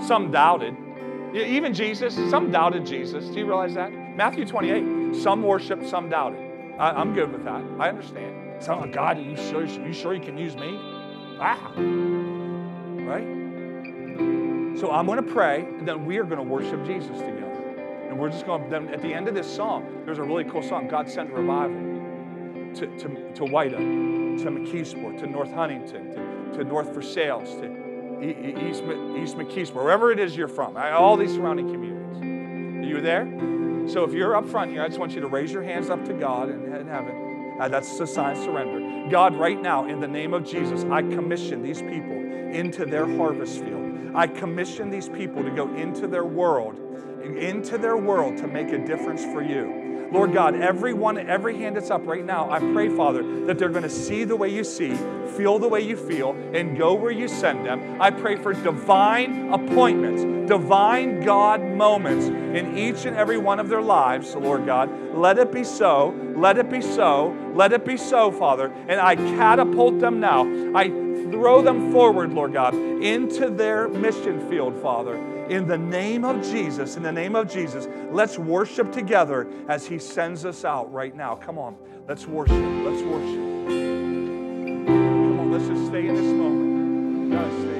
Some 0.00 0.30
doubted. 0.30 0.76
Even 1.34 1.74
Jesus, 1.74 2.14
some 2.30 2.50
doubted 2.50 2.86
Jesus. 2.86 3.26
Do 3.26 3.40
you 3.40 3.46
realize 3.46 3.74
that? 3.74 3.92
Matthew 3.92 4.46
28, 4.46 5.16
some 5.16 5.42
worshiped, 5.42 5.88
some 5.88 6.08
doubted. 6.08 6.40
I, 6.78 7.00
am 7.00 7.14
good 7.14 7.32
with 7.32 7.44
that. 7.44 7.62
I 7.78 7.88
understand. 7.88 8.34
Oh, 8.68 8.86
God, 8.86 9.18
are 9.18 9.20
you 9.20 9.36
sure, 9.36 9.64
you 9.64 9.92
sure 9.92 10.14
you 10.14 10.20
can 10.20 10.38
use 10.38 10.56
me? 10.56 10.78
Ah. 11.40 11.72
Right? 13.04 13.26
So 14.78 14.90
I'm 14.90 15.06
going 15.06 15.24
to 15.24 15.30
pray, 15.32 15.60
and 15.60 15.86
then 15.86 16.04
we 16.04 16.18
are 16.18 16.24
going 16.24 16.38
to 16.38 16.42
worship 16.42 16.84
Jesus 16.84 17.18
together. 17.18 17.53
And 18.14 18.20
we're 18.20 18.30
just 18.30 18.46
going, 18.46 18.70
then 18.70 18.86
at 18.90 19.02
the 19.02 19.12
end 19.12 19.26
of 19.26 19.34
this 19.34 19.52
song, 19.52 20.02
there's 20.04 20.18
a 20.18 20.22
really 20.22 20.44
cool 20.44 20.62
song, 20.62 20.86
God 20.86 21.10
Sent 21.10 21.32
Revival, 21.32 21.74
to, 22.76 22.86
to, 22.96 23.32
to 23.34 23.44
White 23.44 23.74
Oak, 23.74 23.80
to 23.80 24.50
McKeesport, 24.52 25.18
to 25.18 25.26
North 25.26 25.50
Huntington, 25.50 26.10
to, 26.52 26.58
to 26.58 26.62
North 26.62 26.94
Versailles, 26.94 27.42
to 27.42 28.20
East, 28.22 28.84
East 28.84 29.36
McKeesport, 29.36 29.74
wherever 29.74 30.12
it 30.12 30.20
is 30.20 30.36
you're 30.36 30.46
from, 30.46 30.76
all 30.76 31.16
these 31.16 31.34
surrounding 31.34 31.72
communities. 31.72 32.86
Are 32.86 32.88
you 32.88 33.00
there? 33.00 33.26
So 33.88 34.04
if 34.04 34.12
you're 34.12 34.36
up 34.36 34.48
front 34.48 34.70
here, 34.70 34.84
I 34.84 34.86
just 34.86 35.00
want 35.00 35.10
you 35.10 35.20
to 35.20 35.26
raise 35.26 35.50
your 35.50 35.64
hands 35.64 35.90
up 35.90 36.04
to 36.04 36.12
God 36.12 36.50
in, 36.50 36.72
in 36.72 36.86
heaven. 36.86 37.56
Uh, 37.60 37.66
that's 37.66 37.98
the 37.98 38.06
sign 38.06 38.36
of 38.36 38.44
surrender. 38.44 39.10
God, 39.10 39.34
right 39.34 39.60
now, 39.60 39.88
in 39.88 39.98
the 39.98 40.06
name 40.06 40.34
of 40.34 40.44
Jesus, 40.44 40.84
I 40.84 41.02
commission 41.02 41.64
these 41.64 41.82
people 41.82 42.12
into 42.12 42.86
their 42.86 43.08
harvest 43.16 43.58
field. 43.64 44.12
I 44.14 44.28
commission 44.28 44.88
these 44.88 45.08
people 45.08 45.42
to 45.42 45.50
go 45.50 45.74
into 45.74 46.06
their 46.06 46.24
world, 46.24 46.78
into 47.24 47.78
their 47.78 47.96
world 47.96 48.36
to 48.38 48.46
make 48.46 48.68
a 48.68 48.78
difference 48.78 49.24
for 49.24 49.42
you. 49.42 49.84
Lord 50.14 50.32
God, 50.32 50.54
everyone, 50.54 51.18
every 51.18 51.56
hand 51.58 51.76
that's 51.76 51.90
up 51.90 52.06
right 52.06 52.24
now, 52.24 52.48
I 52.48 52.60
pray, 52.60 52.88
Father, 52.88 53.46
that 53.46 53.58
they're 53.58 53.68
going 53.68 53.82
to 53.82 53.90
see 53.90 54.22
the 54.22 54.36
way 54.36 54.48
you 54.48 54.62
see, 54.62 54.94
feel 55.36 55.58
the 55.58 55.66
way 55.66 55.80
you 55.80 55.96
feel, 55.96 56.36
and 56.52 56.78
go 56.78 56.94
where 56.94 57.10
you 57.10 57.26
send 57.26 57.66
them. 57.66 58.00
I 58.00 58.12
pray 58.12 58.36
for 58.36 58.52
divine 58.52 59.52
appointments, 59.52 60.22
divine 60.48 61.20
God 61.24 61.62
moments 61.62 62.26
in 62.26 62.78
each 62.78 63.06
and 63.06 63.16
every 63.16 63.38
one 63.38 63.58
of 63.58 63.68
their 63.68 63.82
lives, 63.82 64.36
Lord 64.36 64.66
God. 64.66 64.88
Let 65.14 65.38
it 65.38 65.50
be 65.50 65.64
so. 65.64 66.14
Let 66.36 66.58
it 66.58 66.70
be 66.70 66.80
so. 66.80 67.36
Let 67.52 67.72
it 67.72 67.84
be 67.84 67.96
so, 67.96 68.30
Father. 68.30 68.72
And 68.88 69.00
I 69.00 69.16
catapult 69.16 69.98
them 69.98 70.20
now. 70.20 70.44
I 70.76 70.90
throw 71.32 71.60
them 71.60 71.90
forward, 71.90 72.32
Lord 72.32 72.52
God, 72.52 72.74
into 72.74 73.50
their 73.50 73.88
mission 73.88 74.48
field, 74.48 74.80
Father. 74.80 75.33
In 75.48 75.66
the 75.66 75.78
name 75.78 76.24
of 76.24 76.42
Jesus, 76.42 76.96
in 76.96 77.02
the 77.02 77.12
name 77.12 77.36
of 77.36 77.52
Jesus, 77.52 77.86
let's 78.10 78.38
worship 78.38 78.92
together 78.92 79.46
as 79.68 79.86
He 79.86 79.98
sends 79.98 80.44
us 80.44 80.64
out 80.64 80.92
right 80.92 81.14
now. 81.14 81.34
Come 81.36 81.58
on, 81.58 81.76
let's 82.08 82.26
worship. 82.26 82.56
Let's 82.56 83.02
worship. 83.02 83.68
Come 84.86 85.40
on, 85.40 85.52
let's 85.52 85.66
just 85.66 85.86
stay 85.86 86.08
in 86.08 86.14
this 86.14 86.24
moment. 86.24 87.73